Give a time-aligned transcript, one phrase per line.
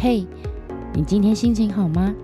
[0.00, 0.24] 嘿，
[0.94, 2.14] 你今天心情好吗？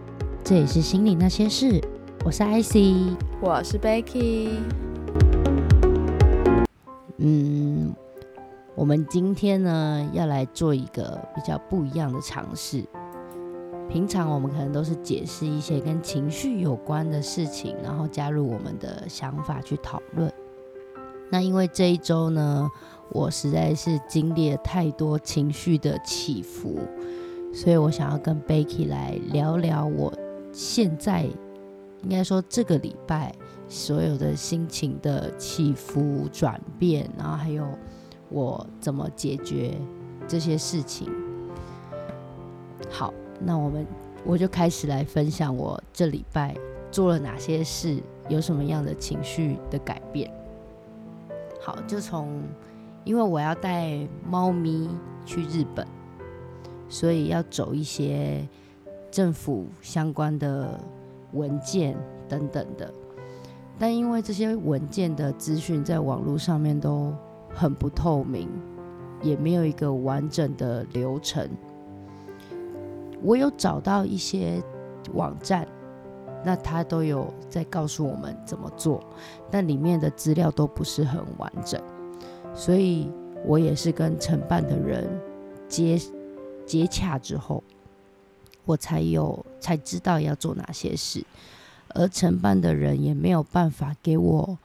[0.45, 1.81] 这里是心里那些事，
[2.25, 4.51] 我是 IC，我是 Becky。
[7.17, 7.93] 嗯，
[8.77, 12.85] 我们今天呢要来做一个比较不一样的尝试。
[13.89, 20.33] 平常我们可能都是解释一些跟情绪有关的事情，然后加入我们的想法去讨论。
[21.29, 22.71] 那因为这一周呢，
[23.11, 26.79] 我实在是经历了太多情绪的起伏，
[27.55, 30.13] 所以我想要跟 Becky 来聊聊我
[30.53, 31.23] 现在
[32.03, 33.35] 应该说这个礼拜
[33.69, 37.67] 所有的心情的起伏转变，然后还有
[38.29, 39.75] 我怎么解决
[40.27, 41.09] 这些事情。
[42.91, 43.15] 好。
[43.41, 43.85] 那我们
[44.25, 46.55] 我就开始来分享我这礼拜
[46.91, 50.33] 做了哪些事，有什么样的情绪的改变。
[51.61, 52.43] 好，就从
[53.03, 54.89] 因为我要带猫咪
[55.27, 55.85] 去日本，
[56.89, 58.47] 所以要走一些
[59.11, 60.81] 政府相关的
[61.33, 61.97] 文件
[62.29, 62.93] 等等的。
[63.79, 67.13] 但因为这些文件的资讯在网络上面都
[67.49, 68.49] 很不透明，
[69.21, 71.49] 也没有一个完整的流程。
[73.21, 74.63] 我有找到一些
[75.15, 75.67] 网站，
[76.45, 79.03] 那他都有在告诉我们怎么做，
[79.51, 81.81] 但里面的资料都不是很完整，
[82.55, 83.11] 所以
[83.45, 85.09] 我也是跟承办的人
[85.67, 85.99] 接
[86.67, 87.63] 接洽之后，
[88.65, 91.25] 我才有才知道要做哪些事，
[91.89, 94.59] 而承办的人也没有办法给我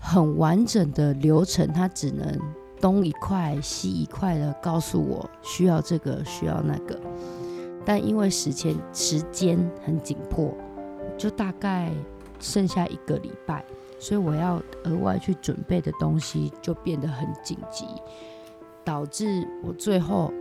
[0.00, 2.40] 很完整的流程，他只能
[2.80, 6.98] 东一块西一块的告诉我需要这个需要那个。
[7.84, 10.52] 但因为时间时间很紧迫，
[11.16, 11.92] 就大概
[12.40, 13.64] 剩下一个礼拜，
[14.00, 17.84] 所以我要额外去准备的东西就变得很紧急，
[18.84, 20.32] 导致我最后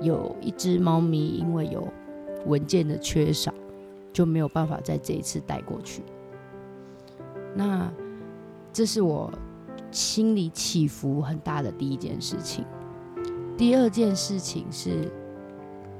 [0.00, 1.86] 有一只猫咪因为有
[2.46, 3.52] 文件的缺少，
[4.12, 6.02] 就没有办法在这一次带过去。
[7.54, 7.92] 那
[8.72, 9.32] 这是我
[9.90, 12.64] 心里起伏很大的第一件事情。
[13.56, 15.10] 第二件事情是。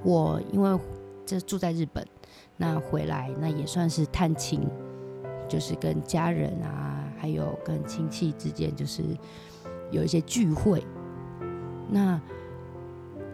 [0.06, 0.78] 我因为
[1.24, 2.06] 这住在日本，
[2.58, 4.60] 那回来那也算是探亲，
[5.48, 9.02] 就是跟家人啊，还有跟亲戚之间，就是
[9.90, 10.84] 有一些聚会。
[11.88, 12.20] 那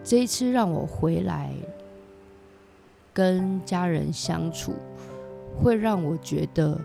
[0.03, 1.53] 这一次让我回来
[3.13, 4.73] 跟家人相处，
[5.61, 6.79] 会让我觉得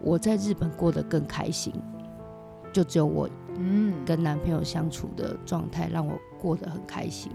[0.00, 1.72] 我在日本过得更开心。
[2.72, 7.32] 就只有我嗯跟男朋友相处的状态，让我过得很开心。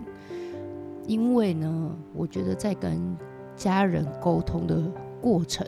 [1.06, 3.18] 因为呢，我觉得在跟
[3.58, 4.82] 家人沟通的
[5.20, 5.68] 过程，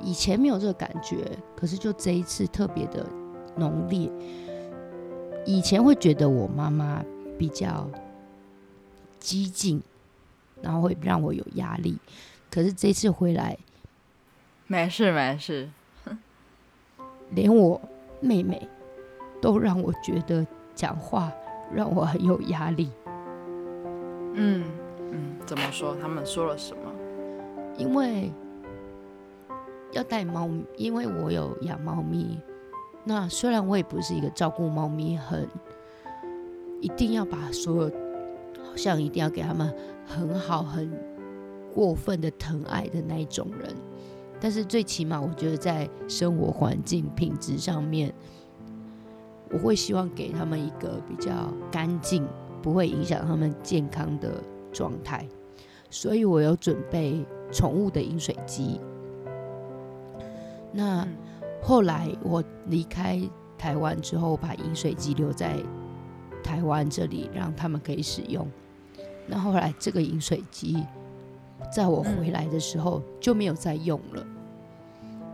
[0.00, 1.26] 以前没有这个感觉，
[1.56, 3.06] 可是就这一次特别的
[3.56, 4.10] 浓烈。
[5.46, 7.02] 以前会觉得我妈妈
[7.38, 7.88] 比较
[9.26, 9.82] 激进，
[10.62, 11.98] 然后会让我有压力，
[12.48, 13.58] 可是这次回来，
[14.68, 15.68] 没事没事，
[17.30, 17.80] 连我
[18.20, 18.68] 妹妹
[19.42, 21.32] 都让我觉得讲话
[21.74, 22.88] 让我很有压力。
[24.34, 24.64] 嗯
[25.10, 25.96] 嗯，怎么说？
[26.00, 26.92] 他们说了什么？
[27.76, 28.30] 因为
[29.90, 32.38] 要带猫，因为我有养猫咪。
[33.02, 35.48] 那虽然我也不是一个照顾猫咪很
[36.80, 38.05] 一定要把所有，好
[38.76, 40.90] 像一定要给他们很好、很
[41.74, 43.74] 过分的疼爱的那一种人，
[44.40, 48.12] 但是最起码我觉得在生活环境品质上面，
[49.50, 52.26] 我会希望给他们一个比较干净。
[52.62, 54.42] 不会影响他们健康的
[54.72, 55.24] 状态，
[55.88, 58.80] 所以我有准备宠物的饮水机。
[60.72, 61.06] 那
[61.62, 63.22] 后来我离开
[63.56, 65.56] 台湾之后，把饮水机留在
[66.42, 68.44] 台湾这里，让他们可以使用。
[69.26, 70.82] 那后来这个饮水机
[71.72, 74.26] 在我回来的时候就没有再用了。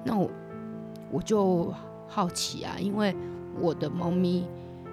[0.04, 0.30] 那我
[1.10, 1.72] 我就
[2.08, 3.14] 好奇啊，因为
[3.60, 4.47] 我的猫咪。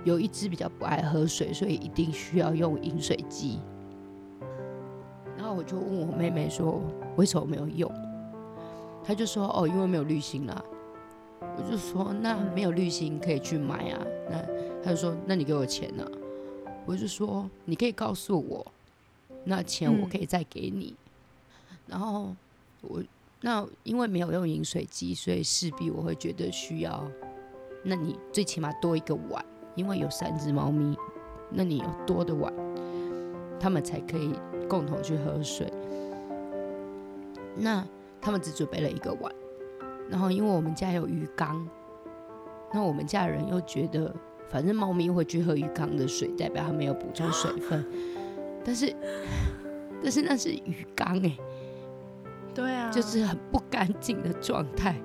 [0.06, 3.60] 有一只比较不爱喝水，所以一定需要用饮水机。
[5.38, 6.82] 然后我就问我妹妹说
[7.18, 7.92] ：“为什么没有用？”
[9.04, 10.64] 她就说：“哦，因为没有滤芯啦。”
[11.58, 14.00] 我就说：“那没有滤芯可以去买啊。”
[14.32, 14.42] 那
[14.82, 16.08] 她就说：“那你给我钱呢？”
[16.88, 18.66] 我就说：“你可以告诉我，
[19.50, 20.96] 那钱我可以再给你。”
[21.86, 22.34] 然后
[22.82, 23.04] 我
[23.42, 27.06] 那因为没有用饮水机，所以势必我会觉得需要。
[27.84, 29.44] 那你最起码多一个碗。
[29.76, 30.98] 因为有三只猫咪，
[31.52, 32.52] 那你有多的碗，
[33.62, 34.34] 他们才可以
[34.68, 35.72] 共同去喝水。
[37.56, 37.86] 那
[38.20, 39.34] 他们只准备了一个碗，
[40.10, 41.66] 然后因为我们家有鱼缸，
[42.74, 44.14] 那我们家人又觉得，
[44.50, 47.86] 反正猫咪会去喝鱼缸的水，代表它没有补充水分，
[48.64, 48.96] 但是
[50.02, 51.38] 但是那是鱼缸哎、
[52.54, 54.96] 对啊，就是很不干净的状态。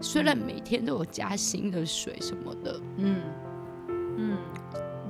[0.00, 3.20] 虽然每天都有加新的水什么的，嗯。
[4.16, 4.38] 嗯。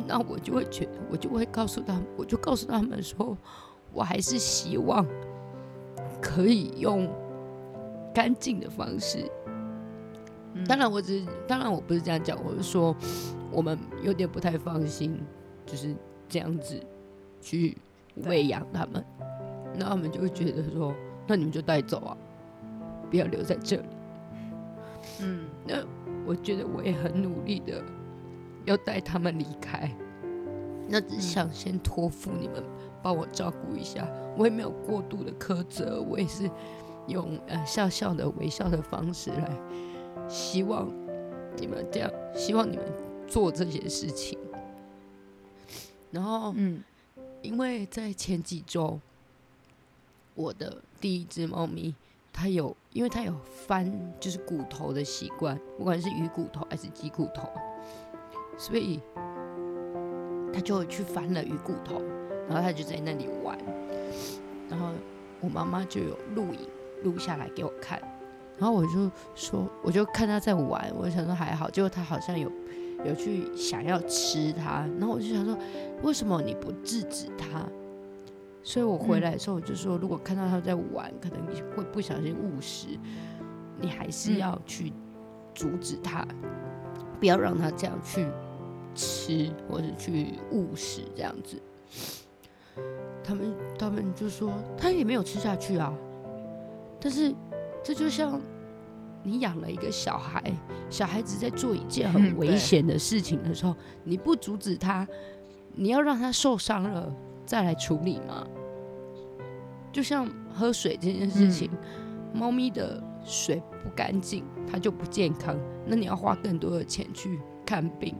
[0.07, 3.37] 那我就会觉得，我就会告诉他们，我就告诉他们说，
[3.93, 5.05] 我还是希望
[6.23, 7.13] 可以用
[8.15, 9.29] 干净的方式。
[10.55, 10.65] 嗯。
[10.65, 12.95] 当然，我只是当然我不是这样讲，我是说
[13.51, 15.19] 我们有点不太放心，
[15.65, 15.93] 就是
[16.29, 16.81] 这样子
[17.47, 17.79] 去
[18.25, 19.05] 喂养他们，
[19.77, 20.93] 那他们就会觉得说，
[21.29, 22.17] 那你们就带走啊，
[23.09, 23.83] 不要留在这里。
[25.21, 25.47] 嗯。
[25.65, 25.77] 那
[26.27, 27.81] 我觉得我也很努力的
[28.65, 29.89] 要带他们离开，
[30.89, 32.65] 那只想先托付你们
[33.01, 36.51] 帮我照顾一下，我也没有过度的苛责，我也是
[37.07, 39.49] 用呃笑笑的微笑的方式来
[40.29, 40.89] 希望
[41.57, 42.85] 你们这样，希望你们
[43.29, 44.37] 做这些事情。
[46.11, 46.83] 然后，嗯
[47.43, 48.99] 因为在前几周，
[50.35, 51.95] 我的第一只猫咪
[52.33, 53.35] 它有，因为它有
[53.67, 57.49] 翻就是骨头的习惯，不管是鱼骨头还是鸡骨头，
[58.59, 59.01] 所以
[60.53, 62.03] 它就去翻了鱼骨头，
[62.49, 63.57] 然后它就在那里玩，
[64.69, 64.91] 然后
[65.41, 66.69] 我妈妈就有录影
[67.05, 68.01] 录下来给我看，
[68.59, 72.51] 然后我就说，我就看它在玩，我想说还好，结果它好像有
[73.05, 75.57] 有去想要吃它，然后我就想说，
[76.03, 77.67] 为什么你不制止他？
[78.63, 82.89] 所以我回来的时候，我就说，如果看到他在玩，可能你会不小心误食，
[83.81, 84.93] 你还是嗯要去
[85.55, 86.27] 阻止他，
[87.21, 88.27] 不要让他这样去
[88.95, 91.63] 吃或者去误食这样子。
[93.23, 95.93] 他们他们就说他也没有吃下去啊，
[97.01, 97.33] 但是
[97.85, 98.41] 这就像
[99.23, 100.43] 你养了一个小孩，
[100.91, 105.07] 小孩子在做一件很危险的事情的时候，你不阻止他，
[105.77, 107.15] 你要让他受伤了
[107.45, 108.45] 再来处理吗？
[109.93, 111.71] 就像喝水这件事情，
[112.35, 115.57] 猫咪的水不干净，它就不健康，
[115.87, 118.15] 那你要花更多的钱去看病，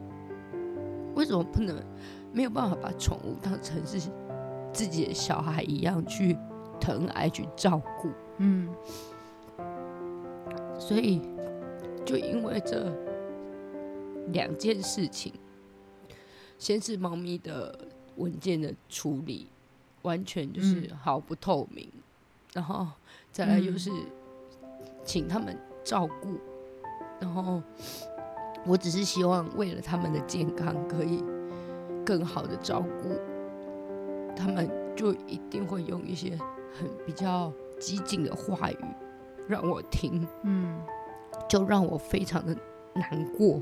[1.15, 1.77] 为什么不能
[2.33, 4.09] 没有办法把宠物当成是
[4.73, 6.37] 自己的小孩一样去
[6.79, 8.11] 疼爱、去照顾？
[8.39, 8.69] 嗯
[10.79, 11.23] 所以，
[12.05, 12.93] 就因为这
[14.29, 15.33] 两件事情，
[16.59, 17.79] 先是猫咪的
[18.17, 19.47] 文件的处理，
[20.03, 21.89] 完全就是毫不透明，
[22.53, 22.87] 然后
[23.31, 23.91] 再来又是
[25.05, 26.39] 请他们照顾，
[27.21, 27.63] 然后
[28.65, 31.23] 我只是希望为了他们的健康，可以
[32.05, 33.15] 更好的照顾，
[34.35, 36.39] 他们就一定会用一些
[36.79, 38.79] 很比较激进的话语
[39.47, 40.27] 让我听。
[40.43, 40.81] 嗯
[41.49, 42.57] 就让我非常的
[42.95, 43.61] 难过。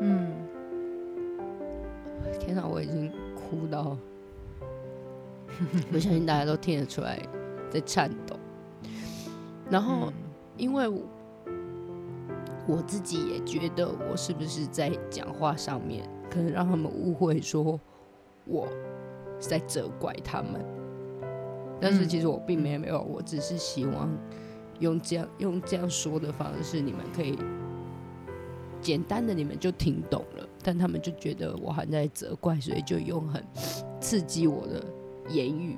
[0.00, 0.32] 嗯
[2.38, 3.96] 天哪，我已经哭到，
[5.92, 7.20] 我相信大家都听得出来
[7.70, 8.36] 在颤抖。
[9.70, 10.12] 然后，
[10.56, 11.02] 因为我
[12.66, 17.80] 我自己也觉得，我是不是在讲话上面可能让他们误会说
[18.44, 18.68] 我
[19.40, 20.64] 是在责怪他们，
[21.80, 24.08] 但是嗯其实我并没有，我只是希望
[24.80, 27.38] 用这样用这样说的方式，你们可以
[28.80, 33.44] 简单的你们就听懂了，但他们就觉得我还在责怪，所以就用很
[34.00, 34.84] 刺激我的
[35.28, 35.76] 言语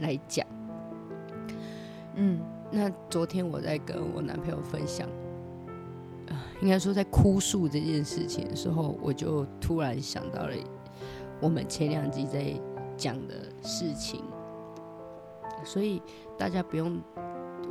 [0.00, 0.46] 来讲。
[2.16, 2.40] 嗯
[2.70, 5.08] 那昨天我在跟我男朋友分享，
[6.60, 10.54] 应该说在哭诉这件事情的时候，我就突然想到了
[11.40, 12.52] 我们前两集在
[12.96, 14.22] 讲的事情，
[15.64, 16.02] 所以
[16.36, 17.00] 大家不用，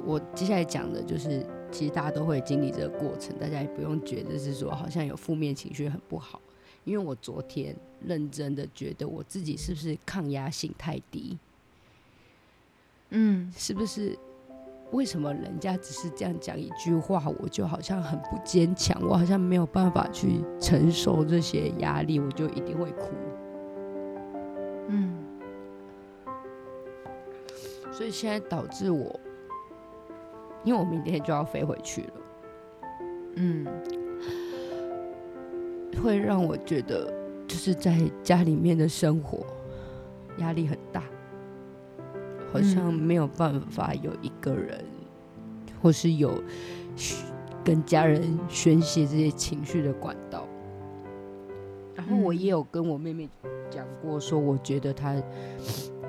[0.05, 6.39] 我接下来讲的就是，其实大家都会经历这个过程，大家也不用觉得是说好像有负面情绪很不好，
[6.85, 7.75] 因为我昨天
[8.05, 11.37] 认真的觉得我自己是不是抗压性太低，
[13.09, 14.17] 嗯是不是？
[14.91, 23.09] 为什么人家只是这样讲一句话，我就好像很不坚强，我好像没有办法去承受这些压力，我就一定会哭。
[24.89, 25.17] 嗯
[27.91, 29.19] 所以现在导致我，
[30.63, 32.13] 因为我明天就要飞回去了，
[33.35, 33.67] 嗯
[36.01, 37.13] 会让我觉得
[37.47, 39.45] 就是在家里面的生活
[40.37, 41.03] 压力很大，
[42.51, 44.83] 好像嗯没有办法有一个人，
[45.81, 46.43] 或是有
[47.63, 50.47] 跟家人宣泄这些情绪的管道。
[51.95, 53.29] 然后我嗯也有跟我妹妹
[53.69, 55.15] 讲过，说我觉得她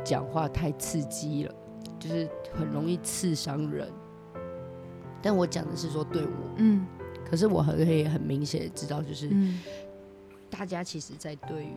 [0.02, 1.54] 讲话太刺激了，
[1.98, 3.88] 就是很容易刺伤人。
[5.24, 6.86] 但我讲的是说对我，嗯。
[7.28, 9.58] 可是我很可以很明显的知道，就是嗯。
[10.50, 11.72] 大家其实在对于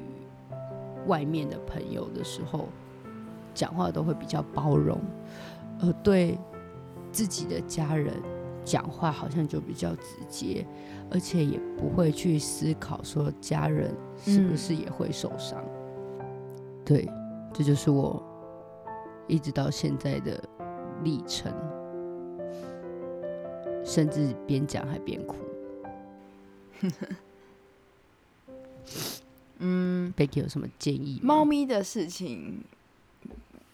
[1.08, 2.68] 外面的朋友的时候，
[3.56, 5.00] 讲话都会比较包容，
[5.80, 6.38] 而对
[7.12, 8.14] 自己的家人
[8.66, 10.68] 讲话好像就比较直接，
[11.10, 15.64] 而且也不会去思考说家人是不是也会受伤。
[16.86, 17.10] 对，
[17.54, 18.22] 这就是我
[19.26, 20.40] 一直到现在的
[21.04, 21.52] 历程，
[23.88, 25.38] 甚至边讲还边哭。
[29.60, 31.20] 嗯，贝克有什么建议？
[31.24, 32.62] 猫咪的事情，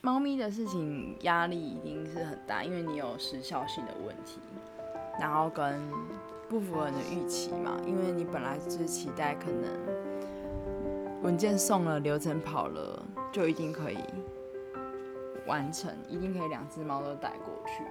[0.01, 4.39] 猫咪的事情压力一定是很大，因为你有时效性的问题，
[5.19, 5.81] 然后跟
[6.47, 13.97] 不符合你的预期嘛，因为你本来就是期待可能文件送了，流程跑了，就一定可以
[15.45, 17.83] 完成，一定可以两只猫都带过去，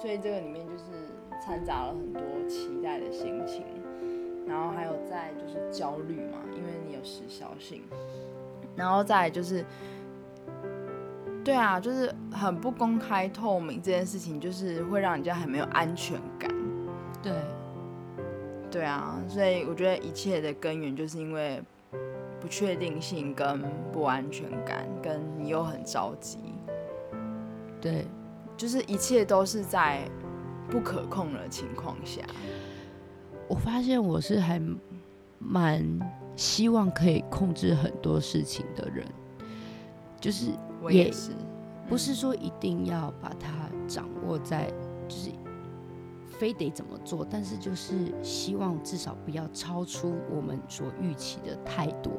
[0.00, 0.84] 所以这个里面就是
[1.44, 3.64] 掺杂了很多期待的心情。
[4.44, 7.80] 然后还有在就是焦虑嘛，因为你有时效性，
[8.74, 9.64] 然后再就是，
[11.44, 16.50] 对啊，就是很不公开透明这件事情，就是会让人家很没有安全感。
[17.22, 17.32] 对，
[18.68, 21.62] 对啊，所以我觉得一切的根源就是因为
[22.40, 26.38] 不确定性跟不安全感，跟你又很着急。
[27.80, 28.06] 对，
[28.56, 30.00] 就是一切都是在
[30.68, 32.22] 不可控的情况下。
[33.48, 34.60] 我发现我是还
[35.38, 35.84] 蛮
[36.36, 39.06] 希望可以控制很多事情的人，
[40.20, 40.50] 就是
[40.88, 41.32] 也是。
[41.88, 44.72] 不是说一定要把它掌握在，
[45.08, 45.30] 就是
[46.26, 52.12] 非得怎么做，但是就是希望至少不要超出我们所预期的太多，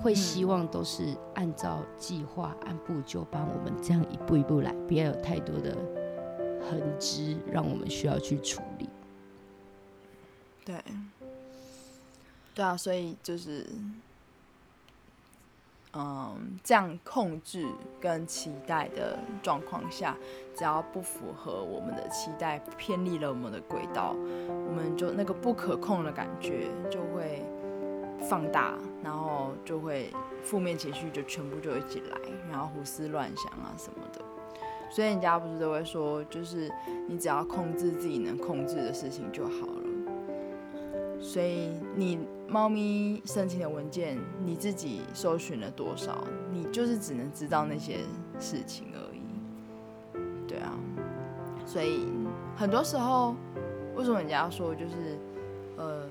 [0.00, 5.76] 会希望都是按照计划按部就班，我们这样一步一步来，不要有太多的
[6.70, 8.88] 痕迹让我们需要去处理。
[10.64, 10.76] 对，
[12.54, 13.66] 对啊，所以就是，
[15.94, 17.66] 嗯，这样控制
[18.00, 20.16] 跟期待的状况下，
[20.54, 27.42] 只要不符合我们的期待，偏离了我们的轨道，我们就那个不可控的感觉就会
[28.28, 30.12] 放大，然后就会
[30.44, 32.16] 负面情绪就全部就一起来，
[32.48, 34.20] 然后胡思乱想啊什么的。
[34.90, 36.70] 所以人家不是都会说，就是
[37.08, 39.84] 你只要控制自己能控制的事情就好了。
[41.20, 42.18] 所以你
[42.48, 46.24] 猫咪申请的文件，你自己搜寻了多少？
[46.50, 47.98] 你就是只能知道那些
[48.38, 49.20] 事情而已。
[50.48, 50.72] 对啊，
[51.64, 52.06] 所以
[52.56, 53.36] 很多时候，
[53.94, 55.18] 为什么人家说就是，
[55.76, 56.08] 呃，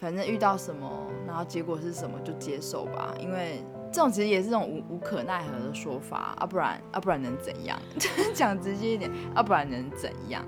[0.00, 0.90] 反正遇到什么，
[1.26, 3.14] 然后结果是什么就接受吧？
[3.20, 3.62] 因为
[3.96, 7.78] 这种其实也是这种无无可奈何的说法啊，不然啊不然能怎样？
[8.34, 10.44] 讲直接一点啊，不然能怎样？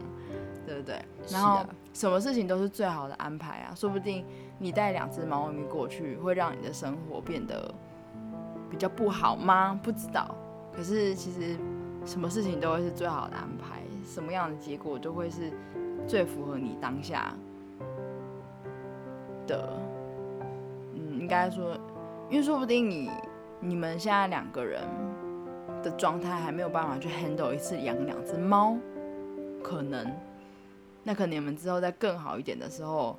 [0.67, 1.02] 对不对？
[1.31, 1.64] 然后。
[1.95, 3.75] 什么事情都是最好的安排啊！
[3.75, 4.25] 说不定
[4.59, 7.75] 你带两只猫咪过去，会让你的生活变得
[8.71, 9.81] 比较不好吗？
[9.83, 10.33] 不知道。
[10.73, 11.57] 可是其实
[12.05, 15.50] 什么事情都会是最好的安排，什么样的结果都会是
[16.07, 17.35] 最符合你当下
[19.49, 19.76] 的。
[20.95, 21.75] 嗯，应该说，
[22.31, 23.11] 因为说不定你
[23.61, 24.83] 你们现在两个人
[25.83, 28.77] 的状态还没有办法去 handle 一次养两只猫，
[29.62, 30.11] 可能。
[31.03, 33.19] 那可能你们之后再更好一点的时候，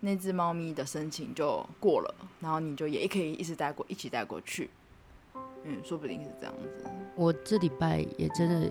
[0.00, 4.68] 那只猫咪的申请就过了，然后你就也可以一直带过，一起带过去。
[5.64, 6.84] 嗯，说不定是这样子。
[7.14, 8.70] 我这礼拜也真的，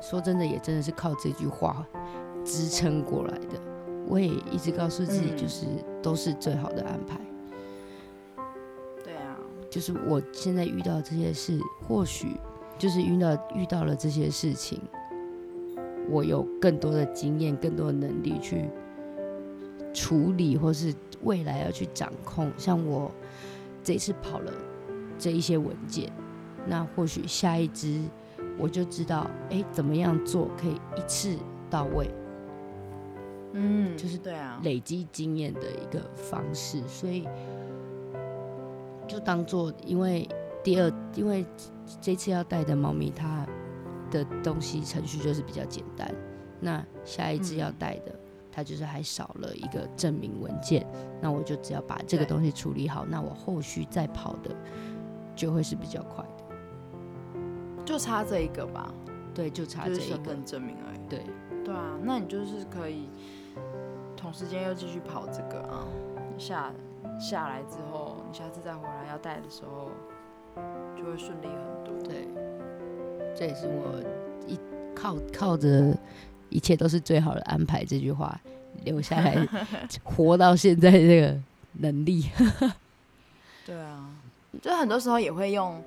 [0.00, 1.84] 说真的，也真的是靠这句话
[2.44, 3.60] 支撑过来的。
[4.06, 5.66] 我也一直告诉自己，就是
[6.02, 7.18] 都是最好的安排。
[9.74, 12.36] 就是我现在遇到这些事，或许
[12.78, 14.80] 就是遇到遇到了这些事情。
[16.08, 18.70] 我有更多的经验，更多的能力去
[19.92, 22.52] 处理，或是未来要去掌控。
[22.56, 23.10] 像我
[23.82, 24.52] 这次跑了
[25.18, 26.08] 这一些文件，
[26.68, 28.00] 那或许下一支
[28.56, 31.36] 我就知道，哎，怎么样做可以一次
[31.68, 32.08] 到位。
[33.54, 36.80] 嗯，就是对啊，累积经验的一个方式。
[36.86, 37.26] 所以
[39.06, 40.28] 就当做，因为
[40.62, 41.44] 第二，因为
[42.00, 43.46] 这次要带的猫咪它。
[44.10, 46.08] 的东西程序就是比较简单，
[46.60, 48.14] 那下一只要带的，
[48.52, 50.86] 它就是还少了一个证明文件，
[51.20, 54.54] 那我就只要把这个东西处理好，那我后续再跑的
[55.34, 58.94] 就会是比较快的，就差这一个吧，
[59.34, 61.24] 对，就差这一个证明而已，对，
[61.64, 63.08] 对啊，那你就是可以
[64.16, 65.84] 同时间又继续跑这个啊，
[66.38, 66.72] 下
[67.18, 69.90] 下来之后，你下次再回来要带的时候
[70.96, 72.28] 就会顺利很多，对。
[73.36, 74.00] 这也是我
[74.46, 74.58] 一
[74.94, 75.92] 靠靠着
[76.50, 78.40] 一切都是最好的安排这句话
[78.84, 79.44] 留下来
[80.04, 81.36] 活到现在这个
[81.72, 82.26] 能力。
[83.66, 84.08] 对啊，
[84.62, 85.82] 就很多时候也会用，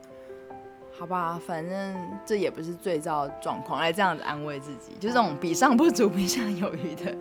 [1.00, 7.16] 好吧，反正这也不是最糟的状况，来这样子安慰自己，就这种比上不足，比下有余的，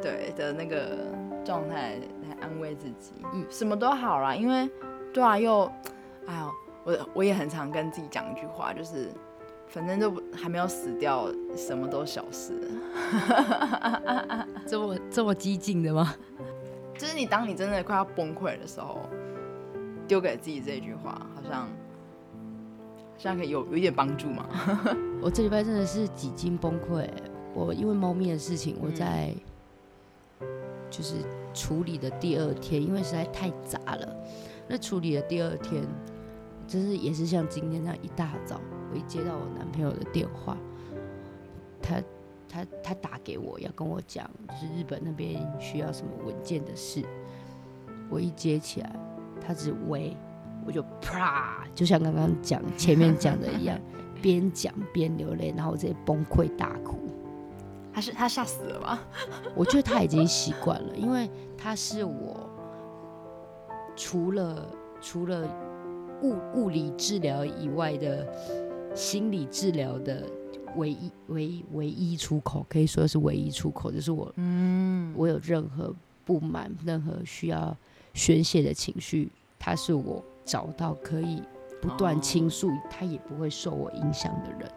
[0.00, 0.96] 对的那个
[1.44, 1.98] 状态
[2.30, 4.70] 来安慰自己，嗯，什么都好啦，因为
[5.12, 5.70] 对啊，又，
[6.26, 6.50] 哎呦，
[6.84, 9.10] 我我也很常跟自己讲一句话，就是
[9.68, 12.58] 反正都还没有死掉，什么都小事，
[14.66, 16.14] 这么这么激进的吗？
[16.96, 19.00] 就是你当你真的快要崩溃的时候。
[20.08, 21.68] 丢给自己这句话，好像好
[23.16, 24.44] 像可以有有一点帮助嘛。
[25.22, 27.08] 我这礼拜真的是几经崩溃。
[27.54, 29.32] 我因为猫咪的事情，我在
[30.90, 31.14] 就是
[31.52, 34.16] 处理的第二天，因为实在太杂了。
[34.68, 35.82] 那处理的第二天，
[36.66, 38.60] 真是也是像今天这样一大早，
[38.92, 40.56] 我一接到我男朋友的电话，
[41.82, 42.02] 他
[42.48, 47.04] 他他打给我要跟我讲，就是日本那边需要什么文件的事。
[48.08, 48.94] 我一接起来。
[49.42, 50.14] 他只喂，
[50.66, 53.80] 我就啪，就像刚刚讲前面讲的一样，
[54.20, 56.98] 边讲边流泪，然后直接崩溃大哭。
[57.92, 58.98] 他是他吓死了吗？
[59.54, 62.48] 我觉得他已经习惯了，因为他是我
[63.96, 64.66] 除了
[65.00, 65.48] 除了
[66.22, 68.26] 物物理治疗以外的
[68.94, 70.24] 心理治疗的
[70.76, 75.94] 唯一唯一唯一出口，可以说是唯一出口，就是我嗯，我有任何
[76.24, 77.76] 不满，任何需要。
[78.12, 81.40] 宣泄的情绪，他是我找到可以
[81.80, 84.68] 不断倾诉，他也不会受我影响的人。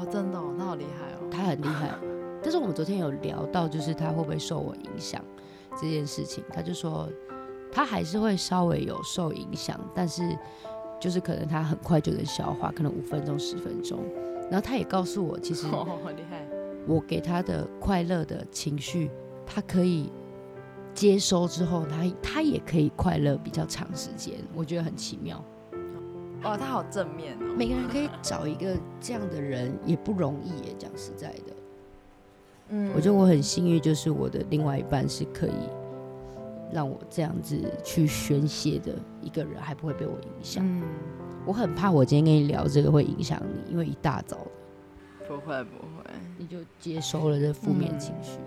[0.00, 1.28] 哦，真的，哦他好厉害哦。
[1.30, 1.90] 他很厉害，
[2.42, 5.22] 但是我们昨天有聊到，就是他会不会受我影响
[5.80, 7.08] 这件事情，他就说
[7.72, 10.36] 他还是会稍微有受影响，但是
[11.00, 13.98] 就是可能他很快就能消化，可能五分钟、十分钟。
[14.50, 15.84] 然后他也告诉我，其实好
[16.16, 16.46] 厉害，
[16.86, 19.10] 我给他的快乐的情绪，
[19.46, 20.10] 他可以。
[20.94, 25.40] 接收之后，他他也可以快乐比较长时间，我觉得很奇妙。
[26.44, 27.54] 哇，他好正面哦！
[27.56, 31.56] 每个人可以找一个这样的人也不容易耶，讲实在的。
[32.68, 35.68] 嗯，我觉得我很幸运，就是我的另外一半是可以
[36.72, 40.64] 让我这样子去宣泄的一个人，还不会被我影响。
[40.64, 40.82] 嗯，
[41.44, 44.38] 我很怕我今天跟你聊这个会影响你，因为一大早
[45.26, 46.04] 不会不会，
[46.38, 48.38] 你就接收了这负面情绪。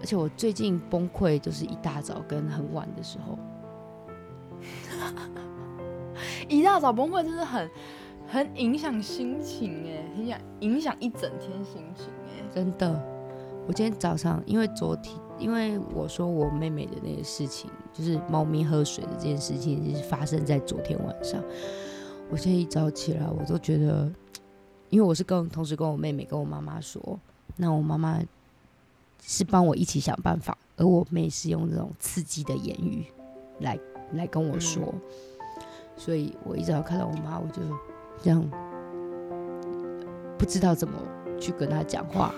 [0.00, 3.38] 而且我最近崩溃，就是一大早跟很晚的时候。
[6.48, 7.70] 一大早崩溃真的很
[8.26, 12.42] 很影响心情哎，影响影响一整天心情哎。
[12.54, 13.02] 真的，
[13.66, 21.42] 我今天早上因为昨天，因为我说我妹妹的那个事情，就是猫咪喝水的这件事情，是发生在昨天晚上。
[22.30, 24.10] 我现在一早起来，我都觉得，
[24.90, 27.18] 因为我是跟同时跟我妹妹跟我妈妈说，
[27.56, 28.20] 那我妈妈。
[29.24, 33.06] 是帮我一起想办法，而我妹是用这种刺激的言语
[33.60, 33.78] 来
[34.14, 34.92] 来跟我说，
[35.96, 37.62] 所以我一直要看到我妈，我就
[38.22, 38.42] 这样
[40.38, 40.98] 不知道怎么
[41.40, 42.34] 去跟她讲话，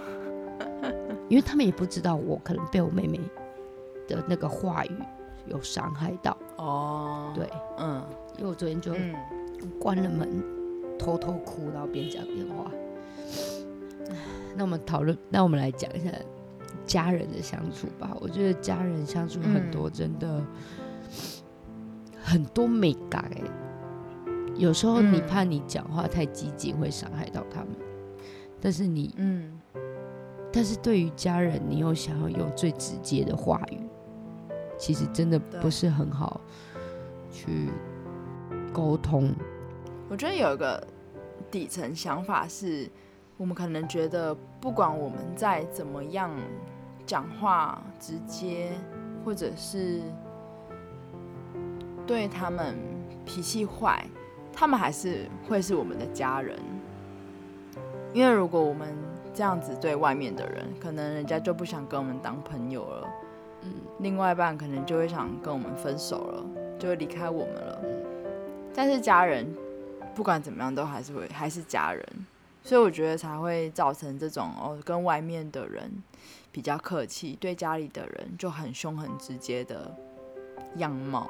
[1.28, 3.20] 因为他们也不知道我可能被我妹妹
[4.06, 4.92] 的那个话语
[5.46, 6.36] 有伤害到。
[6.56, 8.04] 哦，对，嗯，
[8.38, 8.92] 因为我昨天就
[9.78, 10.42] 关了门，
[10.98, 12.70] 偷偷哭，然后边讲电话。
[14.56, 16.10] 那我们讨论，那我们来讲一下。
[16.86, 20.42] 家人的相处吧，我觉得家人相处很多，真的
[22.24, 23.30] 很多美感。
[24.56, 27.68] 有时候你怕你讲话太激进会伤害到他们，
[28.60, 29.60] 但是你，嗯，
[30.50, 33.80] 但是对于家人，你又想要用最直接的话语，
[34.78, 36.40] 其实真的不是很好
[37.30, 37.68] 去
[38.72, 39.34] 沟通。
[40.08, 40.82] 我觉得有一个
[41.50, 42.88] 底层想法是，
[43.36, 46.30] 我们可能觉得，不管我们再怎么样。
[47.06, 48.72] 讲话直接，
[49.22, 50.00] 或者是
[52.06, 52.76] 对他们
[53.24, 54.04] 脾气坏，
[54.52, 56.58] 他们还是会是我们的家人。
[58.12, 58.94] 因为如果我们
[59.32, 63.08] 这样子对外面的人，可能人家就不想跟我们当朋友了。
[63.62, 66.44] 嗯，另外一半可能就会想跟我们分手了，
[66.78, 67.80] 就会离开我们了。
[68.74, 69.46] 但是家人
[70.14, 72.06] 不管怎么样，都还是会还是家人，
[72.62, 75.90] 所以我觉得才会造成这种哦，跟外面的人。
[76.52, 79.92] 比较客气，对家里的人就很凶很直接的
[80.76, 81.28] 样貌。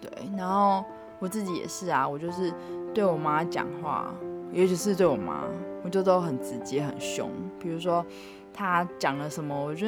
[0.00, 0.84] 对，然后
[1.18, 2.52] 我自己也是啊，我就是
[2.94, 4.12] 对我妈讲话，
[4.52, 5.44] 尤其是对我妈，
[5.84, 7.30] 我就都很直接很凶。
[7.58, 8.04] 比如说
[8.52, 9.86] 她讲了什么，我就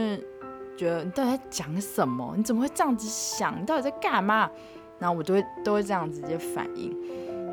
[0.76, 2.34] 觉得你到底在讲什么？
[2.36, 3.60] 你怎么会这样子想？
[3.60, 4.50] 你到底在干嘛？
[4.98, 6.96] 然后我都会都会这样直接反应。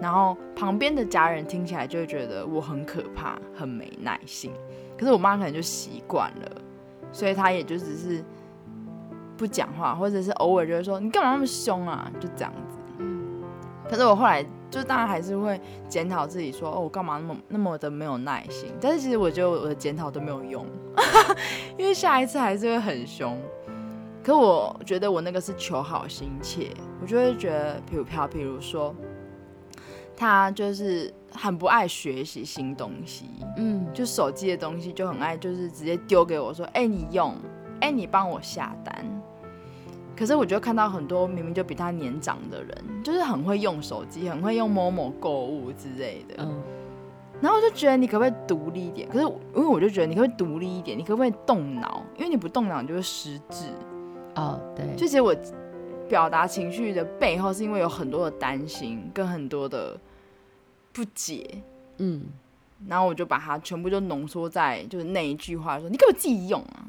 [0.02, 4.52] 然后旁边的家人听起来就会觉得我很可怕，很没耐心。
[4.98, 6.52] 可是我妈可能就习惯了，
[7.12, 8.24] 所以她也就只是
[9.38, 12.78] 不讲话，或者是偶尔就会说你干嘛那么凶啊，就这样子。
[13.00, 13.44] 嗯
[13.90, 18.70] 可是我后来就当然还是会检讨自己说，哦，我干嘛那么那么的没有耐心？
[18.82, 20.66] 但是其实我觉得我的检讨都没有用，
[21.78, 23.38] 因为下一次还是会很凶。
[24.22, 26.72] 可我觉得我那个是求好心切，
[27.02, 28.94] 我就会觉得，比如飘，比如说
[30.18, 37.34] 他就是很不爱学习新东西，嗯就手机的东西就很爱，就是直接丢给我说，哎、你用，
[37.80, 39.06] 哎、你帮我下单。
[40.18, 46.36] 可是我就看到很多明明就比他年长的人，就是很会用手机，很会用某某购物之类的。
[46.40, 46.62] 嗯
[47.40, 49.08] 然后我就觉得你可不可以独立一点？
[49.08, 50.98] 可是因为我就觉得你可不可以独立一点？
[50.98, 52.04] 你可不可以动脑？
[52.16, 53.68] 因为你不动脑，你就会失智。
[54.34, 55.36] 哦对，就其实我
[56.10, 59.96] 表达情绪的背后，是因为有很多的担心跟很多的
[60.92, 61.62] 不解。
[62.00, 62.24] 嗯
[62.88, 66.88] 然后我就把它全部就浓缩在就是那一句话说，你给我自己用啊，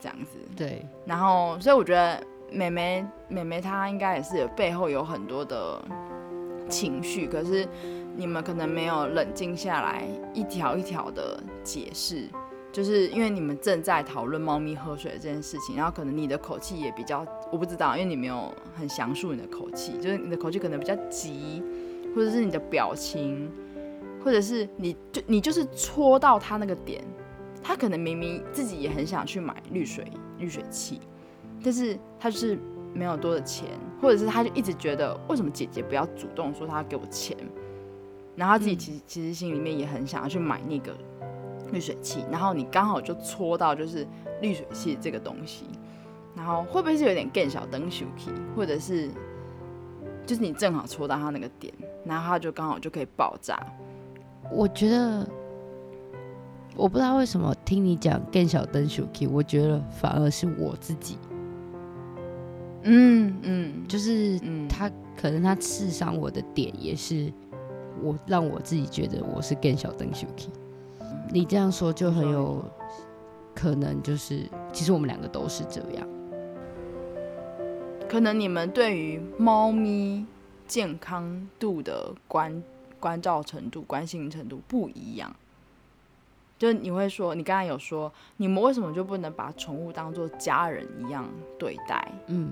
[0.00, 0.38] 这样子。
[0.56, 5.80] 对，然后所以我觉得妹妹妹妹她应该也是有背后有很多的
[6.68, 7.68] 情绪，可是
[8.16, 12.28] 你们可能没有冷静下来，一条一条的解释。
[12.72, 21.60] 就是因为你们正在讨论猫咪喝水这件事情，然后可能你的口气也比较，我不知道，因为你没有很详述你的口气，就是你的口气可能比较急，
[22.14, 23.50] 或者是你的表情，
[24.24, 27.02] 或者是你就你就是戳到他那个点，
[27.62, 31.00] 他可能明明自己也很想去买滤水滤水器，
[31.62, 32.58] 但是他就是
[32.94, 33.68] 没有多的钱，
[34.00, 37.36] 或者是他就一直觉得为什么姐姐不要主动说她要给我钱，
[38.34, 40.96] 然后他自己嗯其实、其实心里面也很想要去买那个
[41.70, 44.06] 滤水器，然后你刚好就戳到就是
[44.40, 45.66] 滤水器这个东西，
[46.34, 49.08] 然后会不会是有点更小灯 s h 或者是
[50.26, 51.72] 就是你正好戳到他那个点，
[52.04, 53.60] 然后他就刚好就可以爆炸。
[54.50, 55.28] 我觉得，
[56.76, 61.18] 我不知道为什么听你讲更小灯 s h 我觉得反而是我自己，
[62.82, 64.66] 嗯嗯，就是嗯。
[64.68, 67.30] 他可能他刺伤我的点也是
[68.02, 70.48] 我让我自己觉得我是更小灯 s h
[71.30, 72.64] 你这样说就很有
[73.54, 76.08] 可能，就是其实我们两个都是这样。
[78.08, 80.24] 可能你们对于猫咪
[80.66, 82.62] 健康度的关
[82.98, 85.32] 关照程度、关心程度不一样。
[86.60, 91.26] 就你会说，你刚才有说，你们为什么就不能把宠物当做家人一样
[91.58, 92.12] 对待？
[92.26, 92.50] 嗯，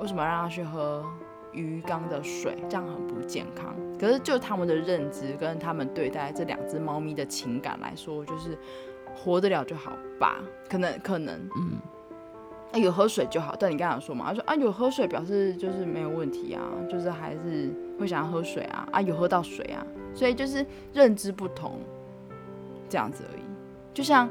[0.00, 1.06] 为什么让它去喝
[1.52, 2.58] 鱼缸的水？
[2.68, 3.72] 这样很不健康。
[3.96, 8.58] 可是就他们的认知跟他们对待这两只猫咪的情感来说，就是
[9.14, 10.42] 活得了就好吧？
[10.68, 11.78] 可能可能，嗯，
[12.72, 13.54] 啊，有喝水就好。
[13.56, 21.78] 但你刚才有说嘛，他说啊，有喝水表示就是没有问题啊，就是还是会想要喝水啊，啊，有喝到水啊，所以就是认知不同，
[22.88, 23.43] 这样子而已。
[23.94, 24.28] 就像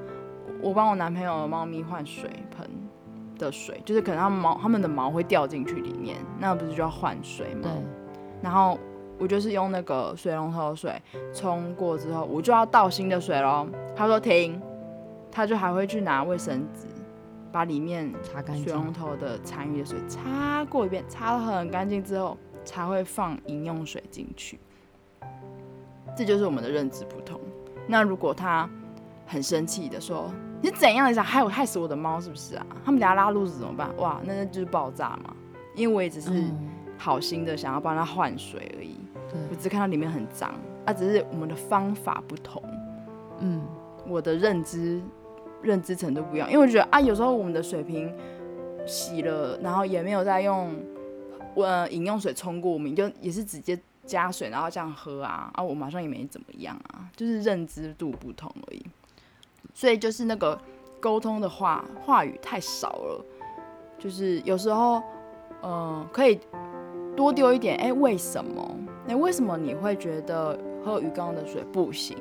[0.62, 2.70] 我帮我男朋友的猫咪换水盆
[3.40, 7.72] 的水，就是可能它们毛它们的毛会掉进去里面，那不是就要换水吗对？，
[8.42, 8.78] 然后
[9.18, 11.02] 我就是用那个水龙头的水
[11.34, 13.66] 冲过之后，我就要倒新的水喽。
[13.96, 14.62] 他说停，
[15.32, 16.88] 他就还会去拿卫生纸
[17.52, 18.14] 把里面
[18.64, 18.92] 水龙。
[18.92, 24.60] 头的残余的水擦过一遍，擦得很干净之后，才会放饮用水进去。
[26.16, 27.40] 这就是我们的认知不同。
[27.88, 28.70] 那如果他
[29.34, 31.10] 很生气的说：“你是怎样？
[31.10, 32.66] 你想害我害死我的猫是不是啊？
[32.86, 35.36] 他们等下拉肚子怎么办？”哇，那那就是爆炸嘛。
[35.74, 36.70] 因为我也只是嗯，
[37.00, 40.54] 好心的想要帮他换水而已，我对，只看到里面很脏，
[40.86, 42.62] 啊，只是我们的方法不同。
[43.40, 43.64] 嗯，
[44.08, 45.02] 我的认知
[45.64, 48.14] 认知程度不一样，因为我觉得啊，有时候我们的水瓶
[48.86, 50.76] 洗了，然后也没有再用
[51.56, 58.86] 呃饮用水冲过，我们就也是直接加水，然后这样喝啊，啊，我马上也没怎么样啊，就是认知度不同而已。
[59.74, 60.60] 所以就是那个
[61.00, 63.26] 沟通的话话语太少了，
[64.00, 65.02] 就是有时候
[65.62, 66.40] 呃可以
[67.16, 68.76] 多丢一点，哎、为什么？
[69.08, 72.18] 哎、为什么你会觉得喝鱼缸的水不行？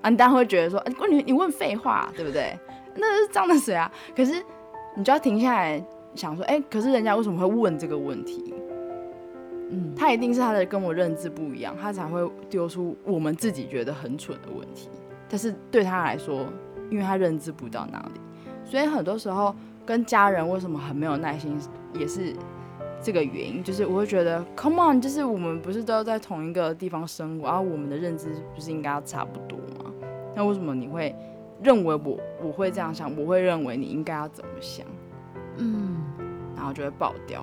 [0.00, 2.58] 啊，你当然会觉得说，哎、你你问废话，对不对？
[2.96, 3.90] 那是脏的水啊。
[4.16, 4.42] 可是
[4.96, 8.54] 你就要停下来想说，哎、可是人家为什么会问这个问题？
[9.70, 14.88] 嗯，他一定是他的跟我认知不一样，他才会丢出我们自己觉得很蠢的问题。
[15.28, 16.46] 但是对他来说，
[16.92, 18.20] 因为他认知不到那里，
[18.66, 19.54] 所以很多时候
[19.86, 21.58] 跟家人为什么很没有耐心，
[21.94, 22.34] 也是
[23.02, 23.64] 这个原因。
[23.64, 29.90] 就是我会觉得，Come on，就是我们不是都在同一个地方生活，然后我们的认知不是应该要差不多吗？
[30.36, 31.16] 那为什么你会
[31.62, 33.10] 认为我我会这样想？
[33.16, 34.86] 我会认为你应该要怎么想？
[35.56, 35.96] 嗯，
[36.54, 37.42] 然后就会爆掉。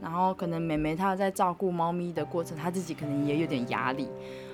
[0.00, 4.08] 然后可能妹妹她在照顾猫咪的过程，她自己可能也有点压力。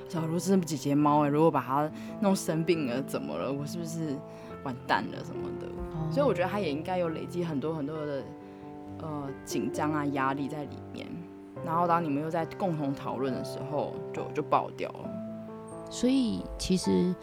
[0.09, 3.53] 小如果是姐姐猫哎，如果把它弄生病了怎么了？
[3.53, 4.15] 我是不是
[4.63, 5.67] 完蛋了什么的？
[5.67, 8.23] 哦所以我觉得她也应该有累积很多很多的
[9.01, 11.07] 呃紧张啊压力在里面，
[11.65, 15.11] 然后当你们又在共同讨论的时候，就就爆掉了。
[15.91, 17.15] 所以其实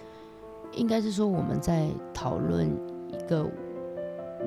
[0.74, 2.68] 应该是说我们在讨论
[3.10, 3.50] 一个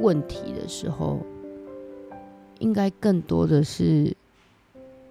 [0.01, 1.21] 问题的时候，
[2.59, 4.17] 应该更多的是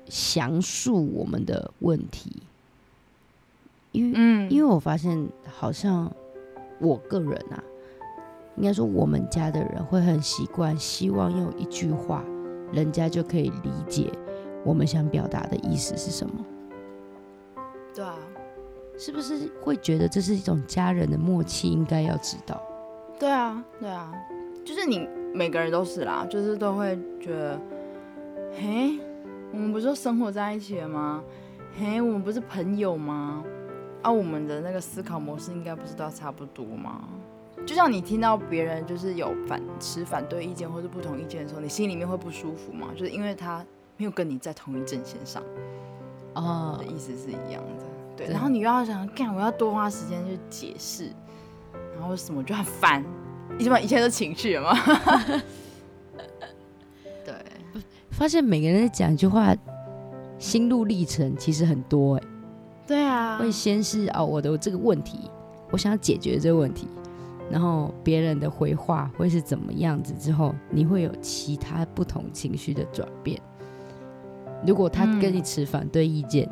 [0.09, 2.43] 详述我们的问题，
[3.91, 6.11] 因为嗯因为我发现好像
[6.79, 7.63] 我个人啊，
[8.57, 12.23] 应该说我们家的人会很习惯，希望用一句话，
[12.71, 14.11] 人家就可以理解
[14.65, 16.45] 我们想表达的意思是什么。
[17.95, 18.17] 对啊，
[18.97, 21.69] 是不是会觉得这是一种家人的默契？
[21.69, 22.61] 应该要知道。
[23.19, 24.11] 对啊，对啊，
[24.65, 27.59] 就是你每个人都是啦，就是都会觉得，
[28.53, 28.99] 嘿，
[29.51, 31.23] 我们不是都生活在一起了吗？
[31.77, 33.43] 嘿，我们不是朋友吗？
[34.03, 37.03] 啊，我们的那个思考模式应该不是都差不多吗？
[37.65, 42.89] 就像你听到别人就是有反持反对意见或是不同意见的时候，你心里面会不舒服吗？
[42.95, 43.65] 就是因为他
[43.97, 45.41] 没有跟你在同一阵线上
[46.35, 47.85] 哦的，意思是一样的。
[48.15, 51.09] 对，对然后你又要想，干，我要多花时间去解释，
[51.95, 53.03] 然后什么就很烦，
[53.59, 54.73] 一般一切都情绪了嘛。
[57.25, 57.33] 对，
[58.11, 59.55] 发现每个人在讲一句话，
[60.37, 62.23] 心路历程其实很多哎、
[62.85, 65.29] 对啊，会先是哦我的这个问题，
[65.71, 66.87] 我想要解决这个问题，
[67.49, 73.39] 然后别人的回话会是怎么样子之后，你会有其他不同情绪的转变。
[74.65, 76.49] 如果他跟你持反对意见，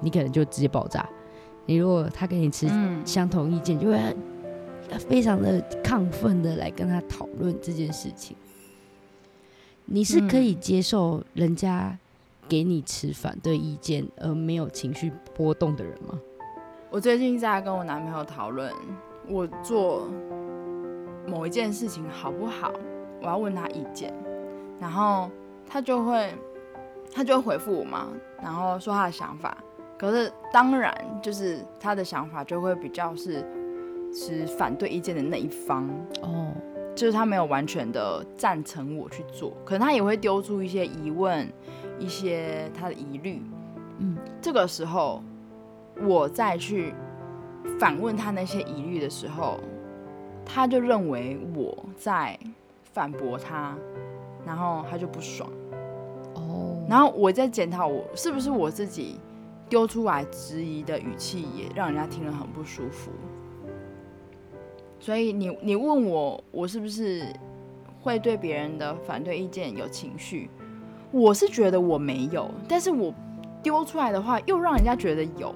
[0.00, 1.02] 你可能就直接爆炸；
[1.66, 3.98] 你如果他跟你持嗯，相同意见，就会
[4.98, 8.36] 非常的亢奋的来跟他讨论这件事情。
[9.84, 11.98] 你是可以接受人家
[12.48, 16.18] 给你持反对意见而没有情绪波动的人吗？
[16.90, 18.72] 我最近在跟我男朋友讨论，
[19.28, 20.08] 我做
[21.26, 22.72] 某一件事情好不好，
[23.20, 24.12] 我要问他意见，
[24.80, 25.30] 然后
[25.66, 26.32] 他就会
[27.12, 28.08] 他就会回复我嘛，
[28.42, 29.56] 然后说他的想法。
[29.98, 33.44] 可是当然，就是他的想法就会比较是
[34.12, 35.88] 持反对意见的那一方，
[36.20, 36.52] 哦，
[36.94, 41.50] 就是他没有完全的赞成我去做，可能他也会丢出一些疑问，
[41.98, 43.42] 一些他的疑虑。
[43.98, 45.22] 嗯，这个时候
[46.06, 46.94] 我再去
[47.78, 49.58] 反问他那些疑虑的时候，
[50.44, 52.38] 他就认为我在
[52.92, 53.74] 反驳他，
[54.44, 55.48] 然后他就不爽，
[56.34, 59.18] 哦，然后我在检讨我是不是我自己
[59.68, 63.10] 丢出来质疑的语气也让人家听了很不舒服。
[65.02, 67.26] 所以你你问我，我是不是
[68.00, 70.48] 会对别人的反对意见有情绪？
[71.10, 73.12] 我是觉得我没有，但是我
[73.64, 75.52] 丢出来的话又让人家觉得有，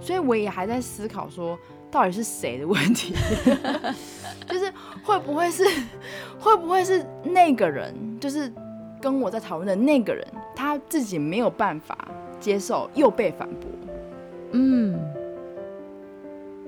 [0.00, 1.58] 所以我也还在思考说，
[1.90, 3.14] 到底是谁的问题？
[4.48, 4.72] 就是
[5.04, 5.62] 会不会是
[6.40, 8.50] 会不会是那个人，就是
[8.98, 12.08] 跟我在讨论的那个人，他自己没有办法
[12.40, 13.68] 接受，又被反驳。
[14.52, 14.98] 嗯，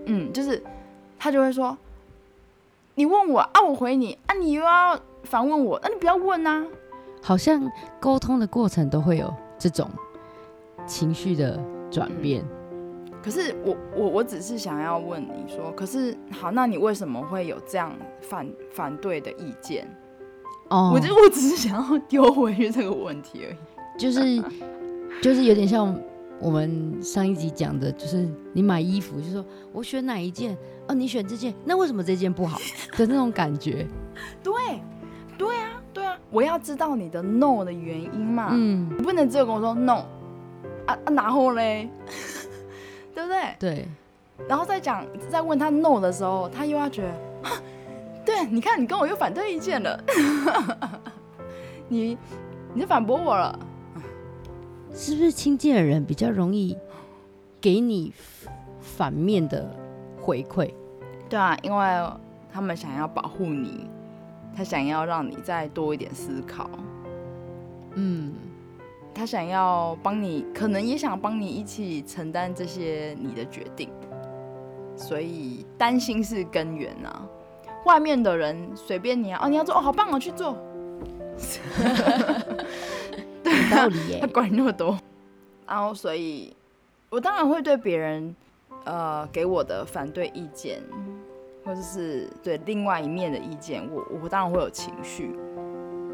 [0.04, 0.62] 嗯，就是
[1.18, 1.76] 他就会说，
[2.98, 6.66] 你问我啊，我回你啊，你又要反问我，那、你不要问啊。
[7.22, 9.88] 好像沟通的过程都会有这种
[10.84, 11.56] 情绪的
[11.88, 12.44] 转变。
[13.22, 19.86] 可是我我我只是想要问你说，可是好，那你为什么会有这样反反对的意见？
[20.68, 23.56] 哦，我就我只是想要丢回去这个问题而已。
[23.96, 24.20] 就是
[25.22, 25.96] 就是有点像
[26.40, 32.58] 我们上一集讲的，就是你买衣服，就说我选哪一件，哦，你选这件，那为什么这件不好
[32.96, 33.86] 的那种感觉？
[34.42, 34.52] 对，
[35.36, 38.50] 对啊，对啊，我要知道你的 no 的原因嘛。
[38.52, 40.04] 嗯，你不能只有跟我说 no
[40.86, 41.88] 啊啊，然后嘞，
[43.14, 43.56] 对不对？
[43.58, 43.88] 对，
[44.48, 47.56] 然后再讲再问他 no 的时候，他又要觉得，哈
[48.24, 50.00] 对，你看你跟我又反对意见了，
[51.88, 52.16] 你
[52.74, 53.58] 你就反驳我了。
[54.94, 56.76] 是不是亲近的人比较容易
[57.60, 58.12] 给你
[58.80, 59.74] 反面的
[60.20, 60.72] 回馈？
[61.28, 62.10] 对啊，因为
[62.52, 63.88] 他们想要保护你，
[64.56, 66.68] 他想要让你再多一点思考，
[67.94, 68.34] 嗯，
[69.14, 73.90] 他想要帮你，可能也想帮你一起承担这些你的决定，
[74.96, 77.28] 所以担心是根源啊。
[77.84, 80.56] 外面的人随便你啊，哦，你要做哦，好棒哦，去做，
[83.50, 84.26] 有道理耶他。
[84.32, 84.98] 管你那么多。
[85.66, 86.54] 然后，所以
[87.10, 88.34] 我当然会对别人
[88.84, 90.80] 呃给我的反对意见，
[91.64, 95.34] 或者是对另外一面的意见，我我当然会有情绪。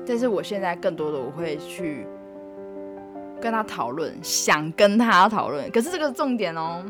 [0.06, 2.06] 但是我现在更多的我会去
[3.40, 5.70] 跟他讨论，想跟他讨论。
[5.70, 6.84] 可是这个重点哦，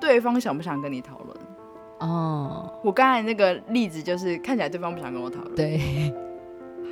[0.00, 1.36] 对方想不想跟你讨论？
[1.98, 6.14] 哦，我刚才那个例子就是看起来对方不想跟我讨论，对，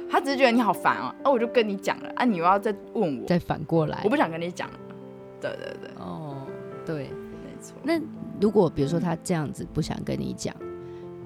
[0.08, 4.78] 他只是觉得你好烦哦，啊，我就跟你讲了，啊，你又要再问我，再反过来我，不想跟你讲了。
[5.40, 6.46] 对对对，哦，
[6.84, 7.10] 对。
[7.44, 7.76] 没错。
[7.82, 8.00] 那
[8.40, 10.54] 如果比如说他这样子不想跟你讲，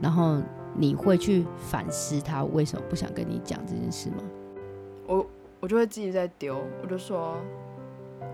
[0.00, 0.40] 然后
[0.74, 4.16] 你会去反思他为什么不想跟你讲这件事吗？
[5.06, 5.26] 我
[5.60, 7.36] 我就会自己在丢，我就说，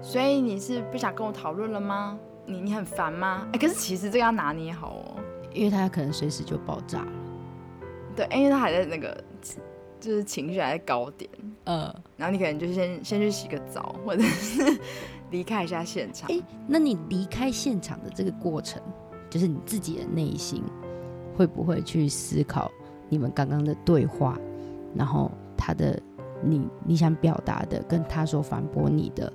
[0.01, 2.19] 所以你是不想跟我讨论了吗？
[2.45, 3.49] 你你很烦吗？
[3.53, 5.17] 哎、可是其实这个要拿捏好哦。
[5.53, 7.13] 因为他可能随时就爆炸了。
[8.15, 9.17] 对，因为他还在那个
[10.01, 11.29] 就是情绪还在高点，
[11.65, 14.79] 呃，然后你可能就先先去洗个澡，或者是
[15.31, 16.29] 离开一下现场。
[16.29, 18.81] 诶那你离开现场的这个过程，
[19.31, 20.63] 就是你自己的内心
[21.37, 22.71] 会不会去思考
[23.09, 24.39] 你们刚刚的对话，
[24.95, 26.01] 然后他的
[26.43, 29.33] 你你想表达的，跟他所反驳你的，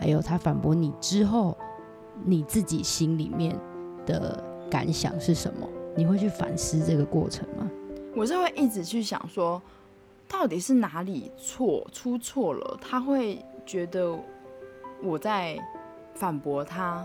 [0.00, 1.56] 还有他反驳你之后，
[2.24, 3.58] 你自己心里面
[4.04, 5.68] 的感想是什么？
[5.96, 7.70] 你会去反思这个过程吗？
[8.16, 9.60] 我是会一直去想说，
[10.30, 14.16] 到底是哪里错出错了，他会觉得
[15.02, 15.58] 我在
[16.14, 17.04] 反驳他，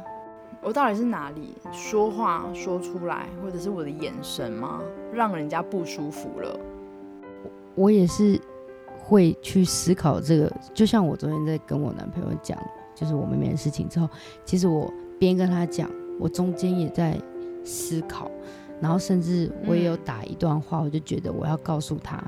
[0.61, 4.79] 我到底是哪里说话说出来，或者是我的眼神吗，
[5.11, 6.59] 让人家不舒服了？
[7.73, 8.39] 我也是
[9.03, 12.57] 会去思考这个，就像我昨天在跟我男朋友讲，
[12.93, 14.07] 就是我妹妹的事情之后，
[14.45, 17.19] 其实我边跟他讲，我中间也在
[17.63, 18.29] 思考，
[18.79, 22.23] 然后甚至我也有打一段话，我就觉得我要告诉他，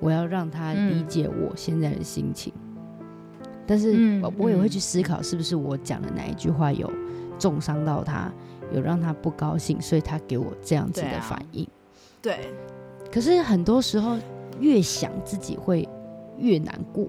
[0.00, 2.52] 我要让他理解我现在的心情，
[3.66, 6.90] 但是嗯我我也会嗯去思考，是不是我讲的哪一句话有
[7.38, 8.30] 重伤到他，
[8.72, 11.66] 有让他不高兴，所以他给我这样子的反应。
[12.20, 12.52] 对，
[13.12, 14.16] 可是很多时候
[14.60, 15.88] 越想自己会
[16.38, 17.06] 越难过。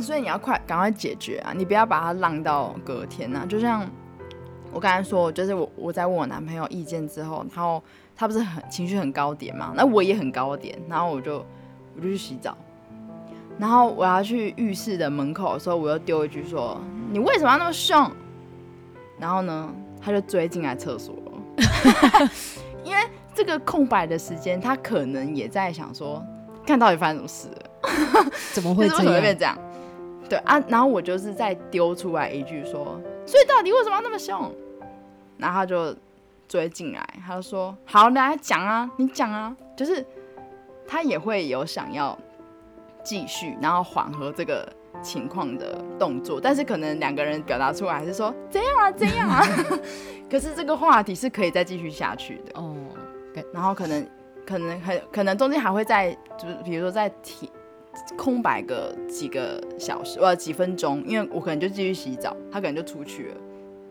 [0.00, 1.52] 所以你要快赶快解决啊！
[1.56, 3.46] 你不要把它浪到隔天啊！
[3.46, 3.88] 就像
[4.72, 7.80] 我刚才说，就是我我在问我男朋友意见之后，然后
[8.16, 11.46] 他不是很情绪很高点嘛，那我也很高点，然后我就
[11.96, 12.56] 我就去洗澡，
[13.58, 16.80] 然后我要去浴室的门口的时候，我又丢一句说
[17.10, 18.10] ：“你为什么要那么凶？”
[19.18, 22.30] 然后呢，他就追进来厕所了，
[22.84, 23.02] 因为
[23.32, 26.24] 这个空白的时间，他可能也在想说，
[26.66, 28.30] 看到底发生什么事了。
[28.52, 29.02] 怎么会 这样？
[29.02, 29.56] 什么会变这样？
[30.28, 34.52] 对啊，然后我就是再丢出来一句说，所以到底为什么要那么凶？
[35.36, 35.94] 然后他就
[36.48, 40.04] 追进来，他就说：“好，来讲啊，你讲啊。”就是
[40.86, 42.18] 他也会有想要
[43.02, 44.66] 继续，然后缓和这个
[45.02, 49.42] 情况的动作，但是可能两个人表达出来还是说怎样啊，怎样啊。
[50.30, 52.60] 可是这个话题是可以再继续下去的。
[52.60, 52.74] 哦，
[53.52, 54.06] 然后可能
[54.46, 57.50] 可能很可能中间还会再就是比如说再提
[58.16, 63.36] 空白个几个小时或者几分钟，因为我可能就继续洗澡，他可能就出去了，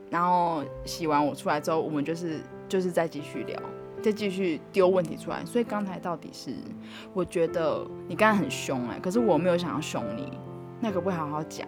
[0.10, 3.58] 然后洗完我出来之后，我们就是就是再继续聊。
[4.03, 6.53] 再继续丢问题出来，所以刚才到底是，
[7.13, 10.29] 我觉得你刚才很凶哎、可是我没有想要凶你，
[10.81, 11.65] 那可不可以好好讲？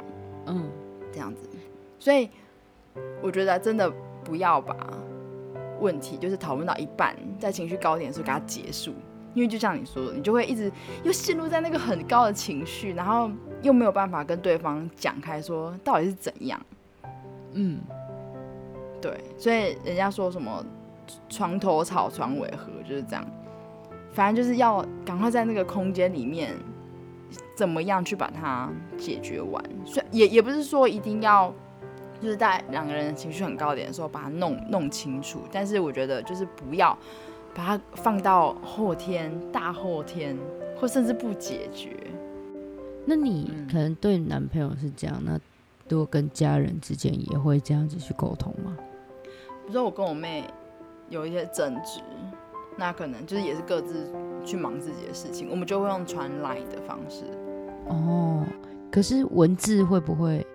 [0.47, 0.69] 嗯，
[1.13, 1.47] 这样子。
[1.97, 2.29] 所以
[3.21, 3.89] 我觉得真的
[4.23, 4.75] 不要把
[5.79, 8.93] 问题就是讨论到一半，在情绪高点的时候给它结束，
[9.33, 10.69] 因为就像你说的，你就会一直
[11.03, 16.59] 又陷入在那个很高的情绪，然后又没有办法跟对方讲开说到底是怎样。
[17.53, 17.79] 嗯，
[19.01, 20.63] 对，所以人家说什么
[21.29, 23.25] 床头吵，床尾和，就是这样。
[24.11, 26.55] 反正就是要赶快在那个空间里面，
[27.55, 29.63] 怎么样去把它解决完。
[29.85, 31.53] 所以也也不是说一定要，
[32.21, 35.39] 就是在两个人情绪很高点的时候把它弄弄清楚。
[35.51, 36.97] 但是我觉得就是不要
[37.53, 40.37] 把它放到后天、大后天，
[40.79, 41.95] 或甚至不解决。
[43.05, 45.37] 那你嗯可能对男朋友是这样，那
[45.89, 48.77] 如果跟家人之间也会这样子去沟通吗？
[49.23, 50.43] 比如说我跟我妹
[51.09, 52.01] 有一些争执，
[52.77, 54.11] 那可能就是也是各自
[54.43, 57.25] 去忙自己的事情，我们就会用传来的方式。
[57.87, 58.45] 哦，
[58.91, 60.45] 可是文字会不会，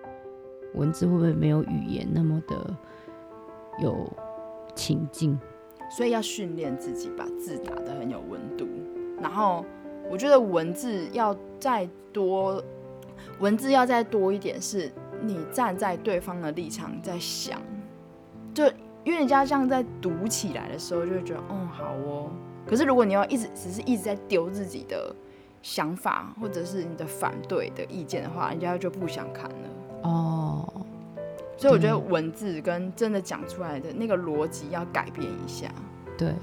[0.75, 2.55] 文字会不会没有语言那么的
[3.79, 4.11] 有
[4.75, 5.39] 情境？
[5.89, 8.67] 所以要训练自己把字打得很有温度。
[9.21, 9.65] 然后
[10.09, 12.63] 我觉得文字要再多，
[13.39, 14.91] 文字要再多一点，是
[15.21, 17.61] 你站在对方的立场在想，
[18.53, 18.63] 就
[19.03, 22.29] 因为人家这样在读起来的时候，就会觉得哦好哦。
[22.67, 25.13] 可是如果你要一直只是一直在丢自己的
[25.61, 29.69] 想法，或者是你的反对的意见的话，人家就不想看了。
[30.03, 30.71] 哦，
[31.57, 35.71] 所以我觉得文字跟真的讲出来的那个逻辑要改变一下。
[36.17, 36.33] 对，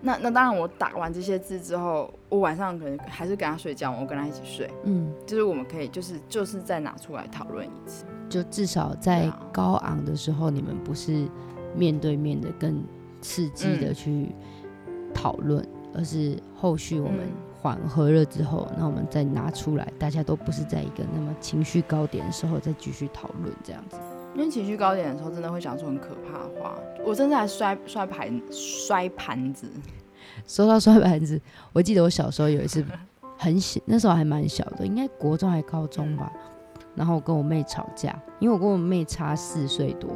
[0.00, 8.04] 那那当然，我打完这些字之后，我晚上可能还是跟他睡觉，我跟他一起睡，嗯，就是我们可以就是就是再拿出来讨论一次。
[8.28, 11.28] 就至少在高昂的时候，你们不是
[11.74, 12.82] 面对面的更
[13.20, 14.34] 刺激的去
[15.12, 17.32] 讨论，而是后续我们嗯。
[17.60, 23.98] 缓和了之后，那我们再拿出来，大家都不是在一个那么情绪高点的时候再继续讨论这样子。
[24.34, 26.78] 因为情绪高点的时候，真的会讲出很可怕的话。
[27.04, 29.68] 我甚至还摔摔盘摔盘子，
[30.46, 31.40] 说到摔盘子，
[31.72, 32.84] 我记得我小时候有一次
[33.36, 36.30] 很小，那时候还蛮小的，应该国中还高中吧。
[36.94, 40.10] 然后我跟我妹吵架，因为我跟我妹差四岁多，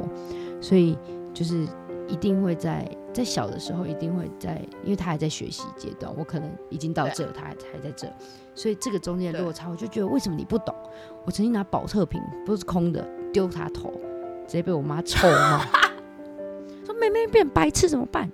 [0.61, 0.97] 所以
[1.33, 1.65] 就是
[2.07, 8.11] 一定会在在小的时候一定会在，因为她还在学习阶段，我可能已经到这，她还还在这，
[8.53, 10.75] 所以这个中间的落差，我就觉得为什么你不懂？
[11.25, 13.91] 我曾经拿保特瓶，不是空的，丢他头，
[14.47, 15.65] 直接被我妈臭骂，
[16.85, 18.31] 说妹妹变白痴怎么办？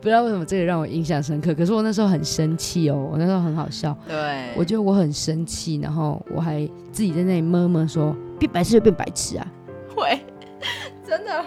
[0.00, 9.46] 不知道为什么这个让我印象深刻，可是我那时候很生气哦，我那时候很好笑，对，我觉得我很生气，然后我还自己在那里闷闷说变白痴就变白痴啊，
[9.94, 10.20] 会
[11.06, 11.44] 真的，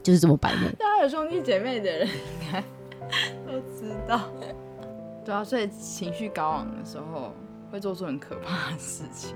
[0.00, 0.68] 就是这么白目。
[0.78, 2.60] 大家有兄弟姐妹的人应该
[3.44, 4.20] 都知道。
[5.24, 7.34] 对啊，所以情绪高昂的时候
[7.72, 9.34] 会做出很可怕的事情。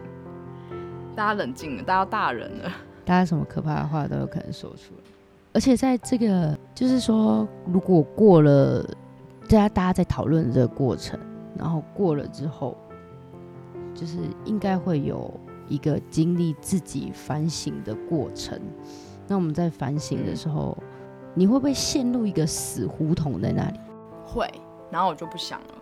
[1.15, 2.73] 大家冷静了，大家大人了。
[3.05, 5.11] 大家什么可怕的话都有可能说出来，
[5.53, 8.83] 而且在这个就是说，如果过了
[9.43, 11.21] 大家大家在讨论这个过程，
[11.57, 12.77] 然后过了之后，
[13.95, 15.33] 就是应该会有
[15.69, 18.59] 一个经历自己反省的过程。
[19.29, 20.77] 那我们在反省的时候，
[21.35, 23.79] 你会不会陷入一个死胡同在那里？
[24.27, 24.51] 会，
[24.91, 25.75] 然后我就不想了。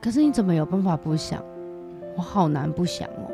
[0.00, 1.42] 可是你怎么有办法不想？
[2.16, 3.30] 我好难不想哦。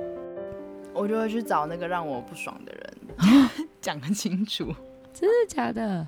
[0.96, 4.74] 我就会去找那个让我不爽的人， 讲个清楚。
[5.12, 6.06] 真的假的？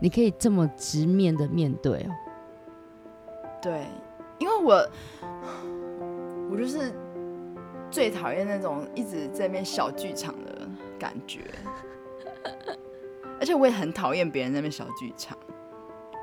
[0.00, 2.10] 你可以这么直面的面对哦。
[3.62, 3.86] 对，
[4.38, 4.88] 因为我
[6.50, 6.92] 我就是
[7.90, 10.68] 最讨厌那种一直在那边小剧场的
[10.98, 11.40] 感觉，
[13.38, 15.38] 而且我也很讨厌别人在那边小剧场。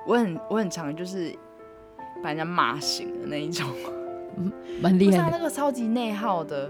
[0.05, 1.34] 我很我很常就是
[2.22, 3.67] 把人家骂醒的那一种，
[4.36, 5.38] 不是啊，蛮厉害的。
[5.38, 6.70] 那个超级内耗的，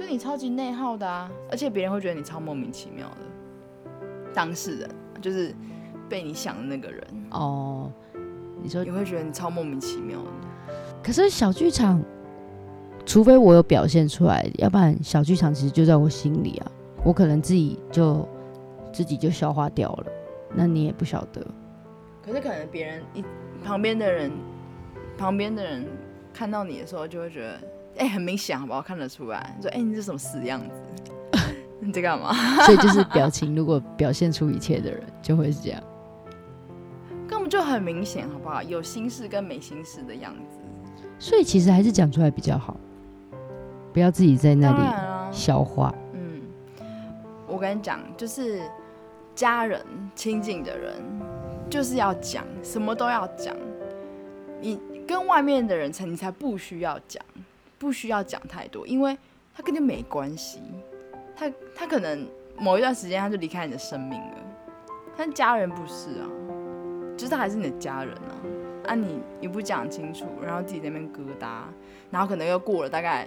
[0.00, 3.16] 就是你超级内耗的啊，而且别人会觉得你超莫名其妙的。
[4.32, 4.90] 当事人
[5.20, 5.54] 就是
[6.08, 7.92] 被你想的那个人，哦，
[8.62, 10.72] 你说你会觉得你超莫名其妙的。
[11.02, 12.02] 可是小剧场，
[13.04, 16.72] 除非我有表现出来，要不然小剧场其实就在我心里啊，
[17.04, 18.26] 我可能自己就
[18.90, 20.06] 自己就消化掉了，
[20.54, 21.46] 那你也不晓得。
[22.24, 23.22] 可是可能别人一
[23.62, 24.32] 旁边的人，
[25.18, 25.84] 旁边的人
[26.32, 27.60] 看到你的时候，就会觉得，
[28.00, 28.80] 哎、很明显，好不好？
[28.80, 31.38] 看得出来，说，哎、你这什么死样子？
[31.80, 32.32] 你在干嘛？
[32.64, 35.82] 所以就是表情，如果表现出一切的人，就会是这样。
[37.28, 38.62] 根本就很明显，好不好？
[38.62, 40.58] 有心事跟没心事的样子。
[41.18, 42.74] 所以其实还是讲出来比较好，
[43.92, 45.94] 不要自己在那里啊，消化。
[46.14, 46.40] 嗯，
[47.46, 48.62] 我跟你讲，就是
[49.34, 49.84] 家人
[50.14, 50.94] 亲近的人，
[51.68, 53.54] 就是要讲，什么都要讲。
[54.60, 57.22] 你跟外面的人才，你才不需要讲，
[57.80, 59.16] 不需要讲太多，因为
[59.54, 60.60] 他跟你没关系。
[61.34, 62.28] 他他可能
[62.58, 64.36] 某一段时间他就离开你的生命了，
[65.16, 66.28] 但家人不是啊，
[67.16, 68.36] 就是他还是你的家人啊。
[68.86, 71.62] 啊你，你不讲清楚，然后自己在那边疙瘩，
[72.10, 73.26] 然后可能又过了大概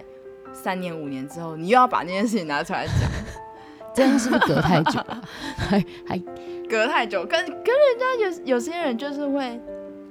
[0.52, 3.10] 三年五年之后，你又要把那件事情拿出来讲，
[3.92, 5.22] 这样是不是隔太久了？
[5.56, 6.18] 还还
[6.70, 9.60] 隔太久，跟跟人家有有些人就是会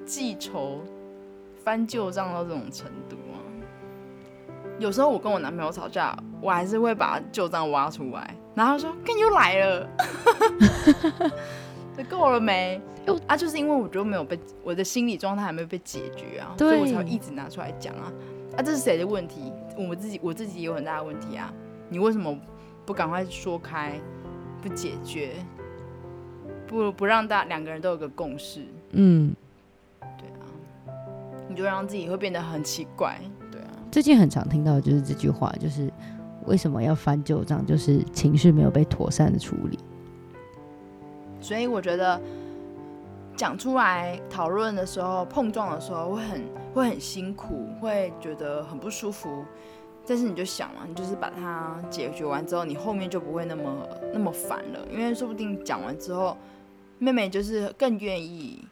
[0.05, 0.81] 记仇、
[1.63, 3.39] 翻旧账到这种程度啊。
[4.79, 9.89] 有时候我跟我男朋友吵架，我还是会把旧账挖出来，然后他说：“看又来了，
[11.95, 18.11] 这够了没哟？”啊，就是因为我觉得没有被我的心理状态还没有被解决啊，所以我才会一直拿出来讲啊。
[18.57, 19.51] 啊，这是谁的问题？
[19.77, 21.53] 我们自己，我自己也有很大的问题啊。
[21.89, 22.37] 你为什么
[22.85, 23.99] 不赶快说开，
[24.61, 25.33] 不解决？
[26.67, 29.35] 不不让大两个人都有个共识，嗯，
[29.99, 30.49] 对啊，
[31.47, 33.19] 你就让自己会变得很奇怪，
[33.93, 35.87] 最近很常听到的就是这句话，就是
[36.47, 37.63] 为什么要翻旧账？
[37.63, 39.77] 就是情绪没有被妥善的处理。
[41.39, 42.19] 所以我觉得
[43.35, 46.41] 讲出来讨论的时候、碰撞的时候会很
[46.73, 49.45] 会很辛苦，会觉得很不舒服。
[50.07, 56.35] 但是你就想嘛，你就是把它解决完之后，你后面就不会那么那么烦了，因为说不定讲完之后，
[56.97, 58.65] 妹妹就是更愿意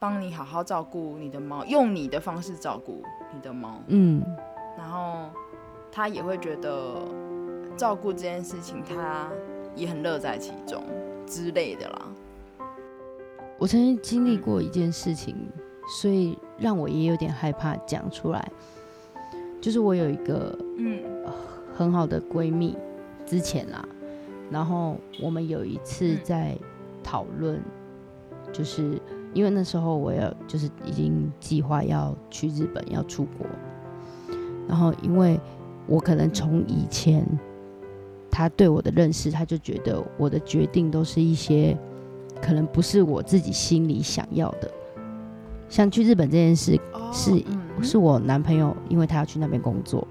[0.00, 3.04] 帮你好好照顾你的猫，用你的方式照顾
[3.34, 3.80] 你的猫。
[3.88, 4.22] 嗯，
[4.76, 5.30] 然后
[5.90, 7.02] 他也会觉得
[7.76, 9.28] 照顾这件事情，他
[9.74, 10.82] 也很乐在其中
[11.26, 12.02] 之类的啦。
[13.58, 15.34] 我曾经经历过一件事情，
[16.00, 18.52] 所以让我也有点害怕讲出来。
[19.60, 21.02] 就是我有一个嗯
[21.74, 22.76] 很好的闺蜜，
[23.24, 23.82] 之前啦，
[24.50, 26.58] 然后我们有一次嗯在
[27.02, 27.60] 讨论，
[28.52, 29.00] 就是
[29.36, 33.46] 因为那时候我要就是已经计划要去日本要出国，
[34.66, 35.38] 然后因为
[35.86, 37.22] 我可能从以前
[38.30, 41.76] 他对我的认识，他就觉得我的决定都是一些
[42.40, 44.70] 可能不是我自己心里想要的，
[45.68, 46.80] 像去日本这件事
[47.12, 47.44] 是
[47.82, 50.08] 是我男朋友，因为他要去那边工作，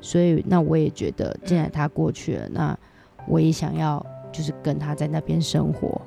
[0.00, 2.78] 所以那我也觉得既然他过去了，那
[3.26, 6.00] 我也想要就是跟他在那边生活，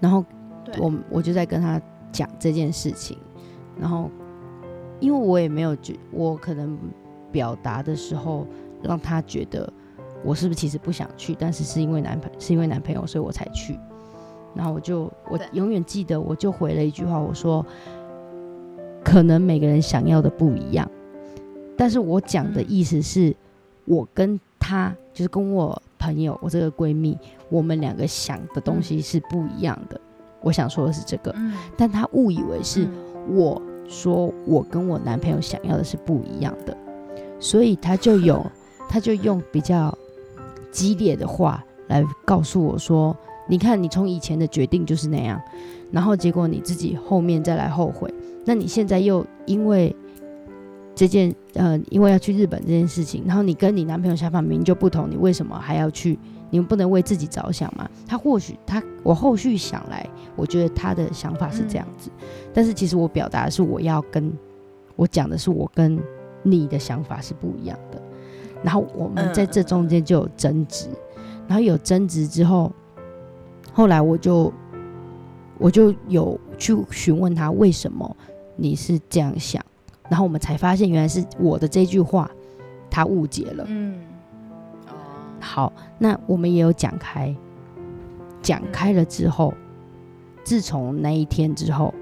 [0.00, 0.22] 然后
[0.78, 1.80] 我我就在跟他
[2.12, 3.16] 讲这件事情，
[3.78, 4.10] 然后
[5.00, 6.78] 因为我也没有觉我可能
[7.30, 8.46] 表达的时候
[8.82, 9.72] 让他觉得
[10.24, 13.78] 我是不是其实不想去，但是是因为男朋是因为男朋友所以我才去，
[14.54, 17.64] 然后我就我永远记得我就回了一句话，我说
[19.04, 20.90] 可能每个人想要的不一样，
[21.76, 23.34] 但是我讲的意思是
[23.84, 25.82] 我跟他就是跟我。
[25.98, 30.00] 朋友，我这个闺蜜，我们两个想的东西是不一样的。
[30.40, 31.34] 我想说的是这个，
[31.76, 32.86] 但他误以为是
[33.28, 36.76] 我说我跟我男朋友想要的是不一样的，
[37.40, 38.44] 所以他就有，
[38.88, 39.96] 他就用比较
[40.70, 43.16] 激烈的话来告诉我说
[43.48, 45.40] ：“你看，你从以前的决定就是那样，
[45.90, 48.12] 然后结果你自己后面再来后悔，
[48.44, 49.94] 那你现在又因为。”
[50.98, 56.18] 这件呃，因为要去日本这件事情，然后你跟你男朋友想法明明就不同，你为什么还要去？
[56.56, 57.86] 你们不能为自己着想吗？
[58.06, 62.10] 他或许他，我后续想来，我觉得他的想法是这样子，
[62.54, 64.32] 但是其实我表达的是我要跟
[64.94, 66.00] 我讲的是我跟
[66.42, 68.00] 你的想法是不一样的，
[68.62, 70.88] 然后我们在这中间就有争执，
[71.46, 72.72] 然后有争执之后，
[73.70, 74.50] 后来我就
[75.58, 78.16] 我就有去询问他为什么
[78.56, 79.62] 你是这样想。
[80.08, 82.30] 然后我们才发现，原来是我的这句话，
[82.88, 83.66] 他误解了。
[85.46, 87.34] 好，那我们也有讲开，
[88.42, 89.54] 讲开了之后，
[90.42, 91.94] 自从那一天之后，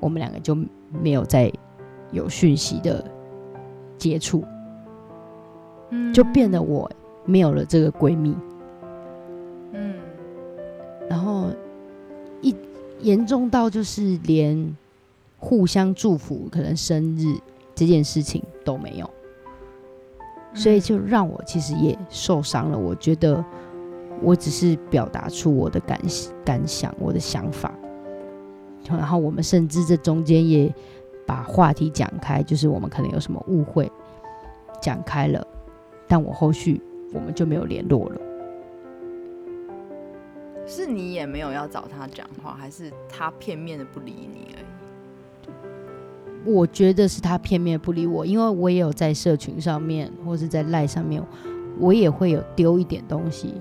[0.00, 0.56] 我们两个就
[0.90, 1.52] 没有再
[2.10, 3.04] 有讯息的
[3.96, 4.44] 接触，
[5.90, 6.90] 嗯，就变得我
[7.24, 8.36] 没有了这个闺蜜，
[9.72, 9.94] 嗯，
[11.08, 11.48] 然后
[12.40, 12.54] 一
[13.00, 14.76] 严重到就是连。
[15.44, 17.36] 互相祝福，可能生日
[17.74, 19.10] 这件事情都没有，
[20.54, 22.78] 所以就让我其实也受伤了。
[22.78, 23.44] 我觉得
[24.20, 26.00] 我只是表达出我的感
[26.44, 27.72] 感想，我的想法，
[28.86, 30.72] 然后我们甚至这中间也
[31.26, 33.90] 把话题讲开，就是我们可能有什么误会
[34.80, 35.46] 讲开了，
[36.06, 36.80] 但我后续
[37.12, 38.20] 我们就没有联络了。
[40.66, 44.71] 是你也没有要找他讲话，还是他片面的不理你而已？
[46.44, 51.22] 我觉得是他片面不理我，因为我也有在社群上面或是在赖上面，
[51.78, 53.54] 我也会有丢一点东西，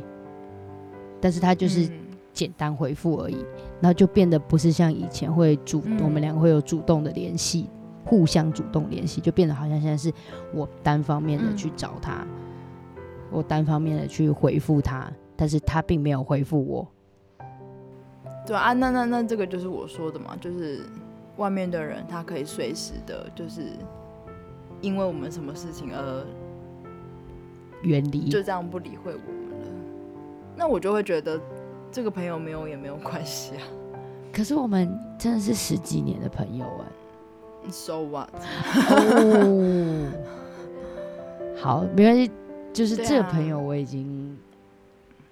[1.19, 1.87] 但是他就是
[2.33, 3.37] 简单回复而已，
[3.79, 7.69] 然后就变得不是像以前会主，我们两个会有主动的联系，
[8.03, 10.11] 互相主动联系，就变得好像现在是
[10.51, 12.25] 我单方面的去找他，
[13.29, 16.87] 我单方面的去回复他，但是他并没有回复我。
[18.47, 20.83] 对啊，那那那这个就是我说的嘛，就是。
[21.37, 23.61] 外面的人，他可以随时的，就是
[24.81, 26.25] 因为我们什么事情而
[27.83, 29.67] 远离，就这样不理会我们了。
[30.55, 31.39] 那我就会觉得
[31.91, 33.63] 这个朋友没有也没有关系啊。
[34.31, 37.71] 可是我们真的是十几年的朋友哎。
[37.71, 38.29] So what？
[38.89, 40.07] 哦，
[41.57, 42.31] 好，没关系。
[42.73, 44.37] 就是这个朋友，我已经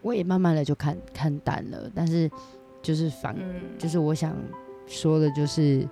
[0.02, 1.90] 我也慢慢的就看看淡了。
[1.96, 2.30] 但是
[2.82, 3.34] 就是反，
[3.78, 4.36] 就是我想
[4.90, 5.88] 说的，就是。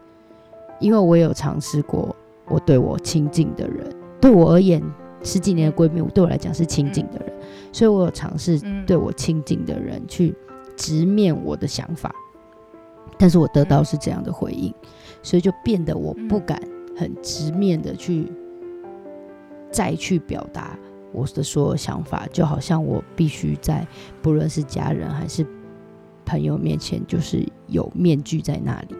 [0.80, 3.92] 因为我有尝试过，我对我亲近的人，
[4.22, 4.80] 对我而言，
[5.24, 7.34] 十几年的闺蜜，对我来讲是亲近的人，
[7.72, 10.36] 所以我有尝试对我亲近的人去
[10.76, 12.14] 直面我的想法，
[13.18, 14.72] 但是我得到是这样的回应，
[15.24, 16.62] 所以就变得我不敢
[16.96, 18.32] 很直面的去
[19.72, 20.78] 再去表达
[21.12, 23.84] 我的所有想法，就好像我必须在
[24.22, 25.44] 不论是家人还是
[26.28, 28.96] 朋友面前，就是有面具在那里。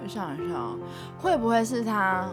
[0.00, 0.70] 我想一下，
[1.18, 2.30] 会不会是他？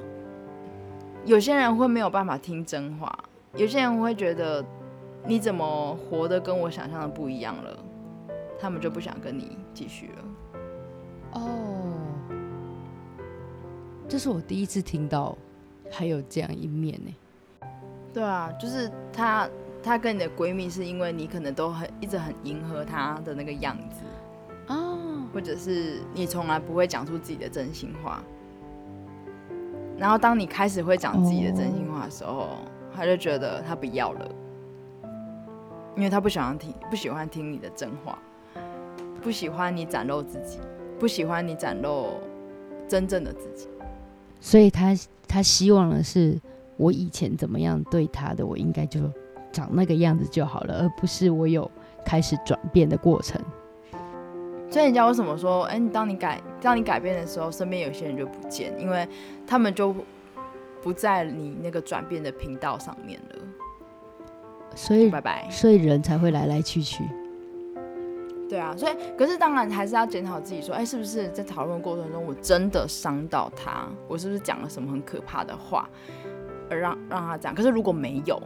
[1.25, 3.11] 有些人会没有办法听真话，
[3.55, 4.63] 有些人会觉得
[5.25, 7.79] 你怎么活得跟我想象的不一样了，
[8.59, 10.23] 他们就不想跟你继续了。
[11.31, 11.93] 哦，
[14.07, 15.35] 这是我第一次听到
[15.89, 17.67] 还有这样一面呢。
[18.13, 19.49] 对啊，就是他，
[19.83, 24.03] 他跟你的闺蜜是因为你可能都很一直很迎合她的那个样子
[24.73, 24.97] 哦。
[25.33, 28.23] 或者是你从来不会讲出自己的真心话，
[29.97, 32.49] 然后当你开始会讲自己的真心话的时候，
[32.95, 34.31] 他就觉得她不要了，
[35.95, 38.17] 因为她不喜欢听不喜欢听你的真话。
[39.21, 40.59] 不喜欢你展露自己，
[40.99, 42.19] 不喜欢你展露
[42.89, 43.69] 真正的自己。
[44.41, 44.93] 所以她
[45.25, 46.37] 她希望的是
[46.75, 49.09] 我以前怎么样对他的，我应该就
[49.53, 51.69] 长那个样子就好了，而不是我有
[52.03, 53.41] 开始转变的过程。
[54.69, 59.07] 所以人家为什么说，哎，你当你改当你改变的时候，身边有些人就不见，因为
[59.45, 59.95] 他们就
[60.81, 63.35] 不在你那个转变的频道上面了。
[64.75, 65.47] 所以拜拜。
[65.51, 67.03] 所以人才会来来去去。
[68.49, 73.87] 对啊，所以可是当然还是要检讨自己，说，哎，是不是在讨论过程中我真的伤到他？
[74.07, 75.87] 我是不是讲了什么很可怕的话，
[76.69, 77.53] 而让让他这样？
[77.53, 78.41] 可是如果没有，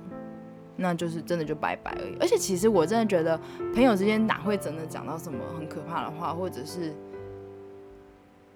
[0.78, 2.16] 那就是真的就拜拜而已。
[2.20, 3.38] 而且其实我真的觉得，
[3.74, 6.94] 朋友之间哪会真的讲到什么很可怕的话，或者是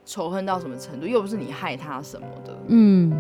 [0.06, 1.06] 仇恨到什么程度？
[1.06, 3.12] 又不是你害他什么的，嗯，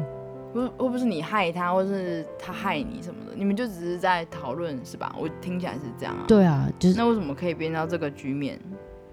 [0.53, 5.15] 不又不是你害他，或是他害你什么的，你们就只是在讨论是吧？
[5.19, 6.23] 我听起来是这样啊。
[6.27, 8.59] 对啊，就是那为什么可以变到这个局面？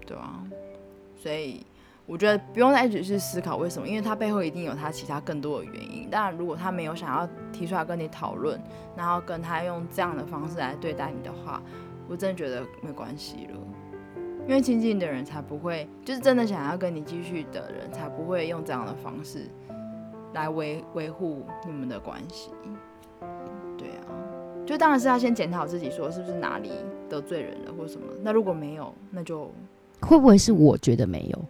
[0.05, 0.43] 对啊，
[1.15, 1.65] 所以
[2.09, 6.09] 我觉得不用再一直去思考为什么，因为他背后一定有他其他更多的原因。
[6.09, 8.59] 当然，如果他没有想要提出来跟你讨论，
[8.97, 11.61] 然后跟他用这样的方式来对待你的话，
[12.07, 13.59] 我真的觉得没关系了。
[14.47, 19.47] 因为亲近的人才不会，就是真的想要跟你继续的人才不会用这样的方式
[20.33, 22.49] 来维维护你们的关系。
[23.77, 24.09] 对啊，
[24.65, 26.71] 就当然是要先检讨自己，说是不是哪里
[27.07, 28.07] 得罪人了或什么。
[28.23, 29.51] 那如果没有，那就
[30.01, 31.45] 会不会是我觉得没有？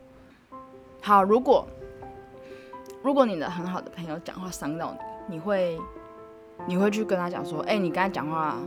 [1.02, 1.24] 好。
[1.24, 1.68] 如果
[3.02, 4.96] 如果你的很好的朋友讲话伤到
[5.28, 5.80] 你，你会
[6.68, 8.58] 你会去跟他讲说，哎、你刚才讲话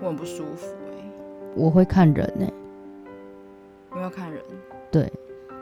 [0.00, 1.10] 我很不舒服、哎，
[1.54, 2.46] 我会看人呢、
[3.94, 4.42] 你要看人。
[4.90, 5.10] 对，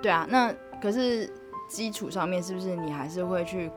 [0.02, 0.52] 对啊，那
[0.82, 1.30] 可是
[1.68, 3.70] 基础上面是不是你还是会去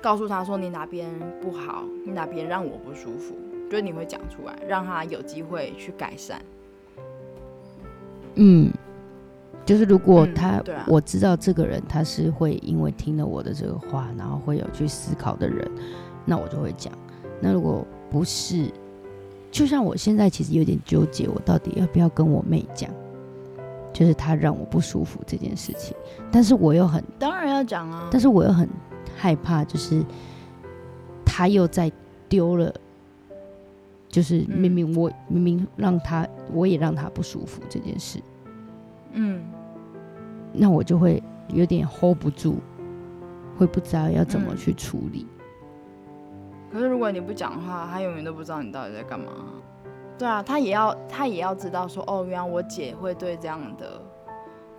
[0.00, 1.08] 告诉他说你哪边
[1.40, 3.34] 不好，你哪边让我不舒服，
[3.70, 6.40] 就是你会讲出来，让他有机会去改善。
[8.34, 8.72] 嗯，
[9.68, 15.70] 就是如果嗯他、我知道这个人他是会因为听了我的这个话，然后会有去思考的人，
[16.24, 16.90] 那我就会讲。
[17.38, 18.72] 那如果不是，
[19.50, 22.90] 就像我现在其实有点纠结，我到底要不要跟我妹讲，
[23.92, 25.94] 就是她让我不舒服这件事情，
[26.32, 28.66] 但是我又很，当然要讲啊，但是我又很
[29.14, 30.02] 害怕，就是
[31.26, 31.92] 他又在
[32.26, 32.72] 丢了。
[34.08, 34.58] 就是嗯。
[34.58, 38.18] 明明我、明明让他，我也让他不舒服这件事，
[39.12, 39.42] 嗯，
[40.58, 42.56] 那我就会有点 hold 不住，
[43.56, 45.26] 会不知道要怎么嗯去处理。
[46.72, 49.26] 可是如果你不讲话，他永远都不知道你到底在干嘛。
[50.18, 54.02] 对啊，他也要他也要知道说，哦，原来我姐会对这样的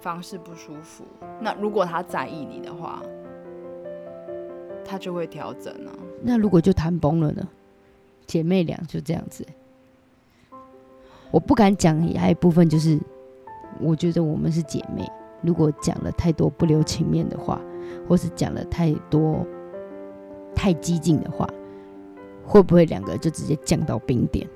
[0.01, 1.05] 方式不舒服。
[1.39, 3.01] 那如果他在意你的话，
[4.83, 5.95] 他就会调整啊。
[6.21, 7.47] 那如果就谈崩了呢？
[8.27, 9.43] 姐妹俩就这样子，
[11.31, 12.99] 我不敢讲，还有一部分就是，
[13.79, 15.09] 我觉得我们是姐妹，
[15.41, 17.59] 如果讲了太多不留情面的话，
[18.07, 19.45] 或是讲了太多
[20.55, 21.47] 太激进的话，
[22.45, 24.47] 会不会两个就直接降到冰点？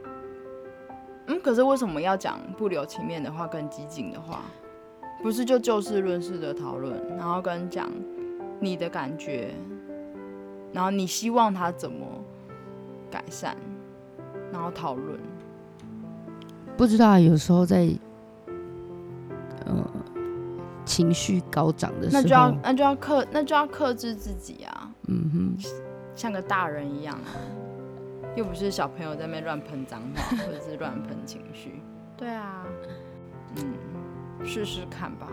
[1.27, 4.41] 嗯，可是为什么要讲不留情面的话跟激进的话？
[5.21, 7.89] 不是就就事论事的讨论，然后跟讲
[8.59, 9.53] 你的感觉，
[10.73, 12.05] 然后你希望他怎么
[13.09, 13.55] 改善，
[14.51, 15.17] 然后讨论。
[16.75, 17.87] 不知道啊有时候在，
[19.65, 19.89] 呃，
[20.85, 25.65] 情绪高涨的时候，那就要那就要克那就要克制自己啊，嗯哼，
[26.15, 27.31] 像个大人一样啊，
[28.35, 31.81] 又不是小朋友在那边乱喷脏话 或者是乱喷情绪。
[32.17, 32.65] 对啊，
[33.57, 35.27] 嗯，试试看吧。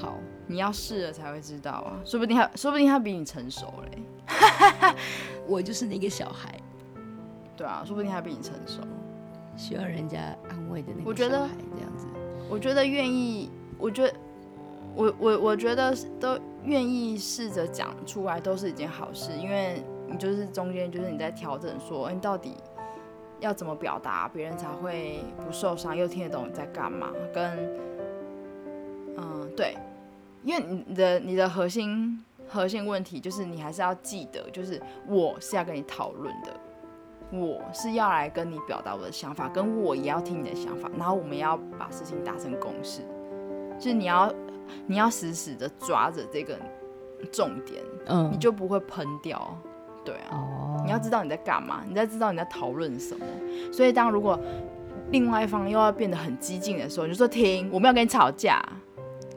[0.00, 4.02] 好，你要试了才会知道啊，说不定他说不定他比你成熟嘞。
[5.46, 6.60] 我就是那个小孩，
[7.56, 8.80] 对啊，说不定他比你成熟。
[9.56, 12.06] 需要人家安慰的那个我觉得小孩这样子。
[12.48, 14.14] 我觉得愿意，我觉得
[14.98, 22.56] 我我我觉得都愿意试着讲出来都是一件好事，因为你就是中间就是你在调整说，你到底
[23.38, 27.56] 要怎么表达，别人才会不受伤，又听得懂你在干嘛，跟
[29.16, 29.76] 嗯对，
[30.42, 36.52] 因为你的你的核心核心问题就是你还是要记得，就是我是要跟你讨论的。
[37.30, 43.02] 我是要来跟你表达我的想法，跟我也要听你的想法，然后我们要把事情达成共识，
[43.78, 44.32] 就是你要
[44.86, 46.58] 你要死死的抓着这个
[47.32, 49.56] 重点，嗯，你就不会喷掉。
[50.04, 53.26] 对啊，哦，你要知道你在干嘛，你在知道你在讨论什么。
[53.72, 54.38] 所以当如果
[55.10, 58.62] 另外一方又要变得很激进的时候，你就说停，我们要跟你吵架。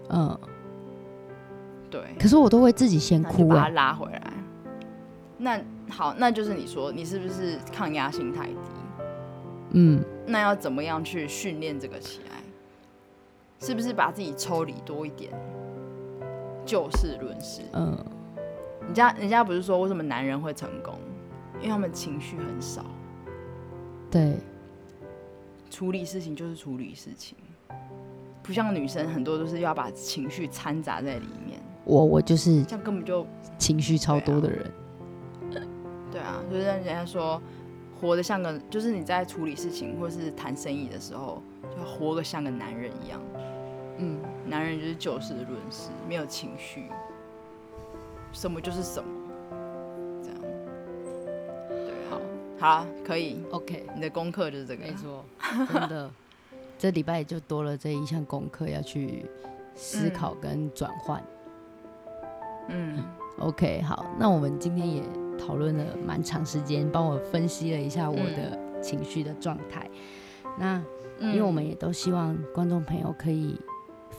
[0.10, 0.40] 嗯，
[1.90, 3.70] 对，可是我都会自己先哭把他啊。
[3.70, 4.34] 拉回来。
[5.38, 5.60] 那
[5.90, 8.56] 好，那就是你说你是不是抗压性太低？
[9.74, 12.41] 嗯，那要怎么样去训练这个起来？
[13.62, 15.32] 是不是把自己抽离多一点，
[16.66, 17.62] 就事论事。
[17.74, 17.96] 嗯，
[18.86, 20.96] 人家人家不是说为什么男人会成功，
[21.60, 22.84] 因为他们情绪很少，
[24.10, 24.38] 对，
[25.70, 27.38] 处理事情就是处理事情，
[28.42, 33.28] 不像女生很多都是要把情绪掺杂在里面，我我就是这样根本就
[33.60, 34.72] 情绪超多的人，
[36.12, 37.40] 对啊，就是让人家说
[38.02, 43.22] 活得像个，就是你在处理事情或是谈生意的时候，就活得像个男人一样。
[43.98, 46.86] 嗯，男人就是就事论事，没有情绪，
[48.32, 49.10] 什么就是什么，
[50.24, 50.38] 这样。
[51.70, 52.22] 对，好，
[52.58, 53.42] 好啊，可以。
[53.52, 54.84] ，OK，你的功课就是这个。
[54.84, 55.24] 没错，
[55.72, 56.10] 真的，
[56.80, 59.26] 这礼拜就多了这一项功课要去
[59.76, 61.24] 思考跟转换。
[62.70, 63.04] 嗯
[63.40, 65.04] OK，好，那我们今天也
[65.38, 69.90] 讨论了蛮长时间，帮我分析了一下我的情绪的状态。
[70.60, 70.82] 那
[71.20, 73.60] 嗯因为我们也都希望观众朋友可以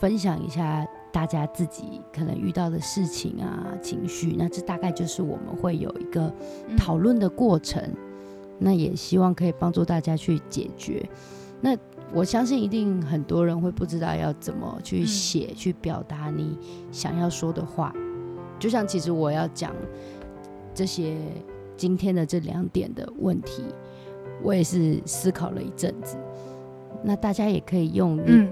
[0.02, 6.22] 分享一下大家自己可能遇到的事情啊、情绪，那这大概就是我们会有一个
[6.66, 7.80] 嗯讨论的过程。
[8.58, 11.08] 那也希望可以帮助大家去解决。
[11.60, 11.76] 那
[12.12, 16.58] 我相信一定很多人会不知道要怎么去嗯写、去表达你
[16.90, 17.94] 想要说的话。
[18.58, 19.72] 就像其实我要讲
[20.74, 21.16] 这些
[21.76, 23.62] 今天的这两点的问题，
[24.42, 26.16] 我也是思考了一阵子。
[27.04, 28.48] 那大家也可以用你嗯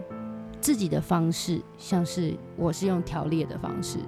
[0.61, 3.99] 自己的方式，像是我是用条列的方式，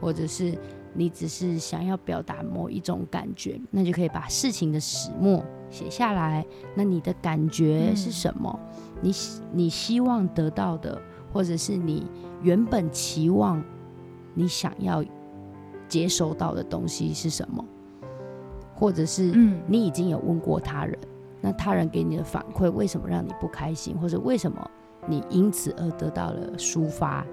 [0.00, 0.56] 或者是
[0.92, 6.44] 你只是想要表达某一种感觉，那就可以把事情的始末写下来。
[6.74, 8.58] 那你的感觉是什么？
[9.00, 9.12] 你
[9.52, 11.00] 你希望得到的，
[11.32, 12.06] 或者是你
[12.42, 13.62] 原本期望
[14.34, 15.04] 你想要
[15.88, 17.64] 接收到的东西是什么？
[18.74, 20.98] 或者是嗯你已经有问过他人，
[21.40, 24.70] 那他人给你的反馈为什么让你不开心，或者为什么
[25.06, 27.26] 你因此而得到了抒发，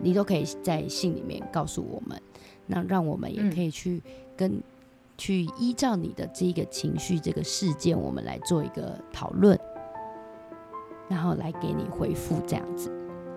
[0.00, 2.20] 你都可以在信里面告诉我们，
[2.66, 4.02] 那让我们也可以去
[4.36, 4.62] 跟、
[5.18, 9.58] 去依照你的这个情绪、这个事件，我们来做一个讨论，
[11.08, 12.90] 然后来给你回复这样子。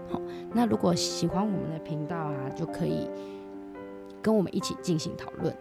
[0.09, 0.21] 好，
[0.53, 3.09] 那如果喜欢我们的频道啊，就可以
[4.21, 5.53] 跟我们一起进行讨论。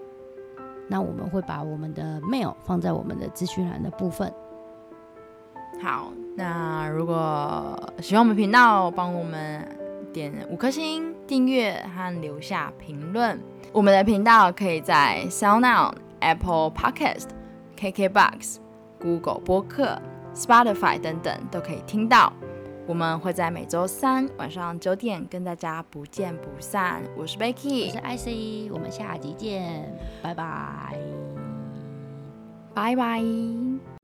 [0.89, 4.33] 那我们会把我们的 mail 放在我们的资讯栏的部分。
[5.81, 9.67] 好，那如果喜欢我们频道，帮我们
[10.13, 13.39] 点五颗星、订阅和留下评论。
[13.73, 17.29] 我们的频道可以在 SoundOn、Apple Podcast、
[17.79, 18.57] KKBox、
[18.99, 20.01] Google 播客、
[20.35, 22.33] Spotify 等等都可以听到。
[22.87, 27.03] 我们会在每周三晚上九点跟大家不见不散。
[27.17, 30.97] 我是我 Becky，我是 IC，我们下集见，拜拜。
[32.73, 33.96] 拜拜。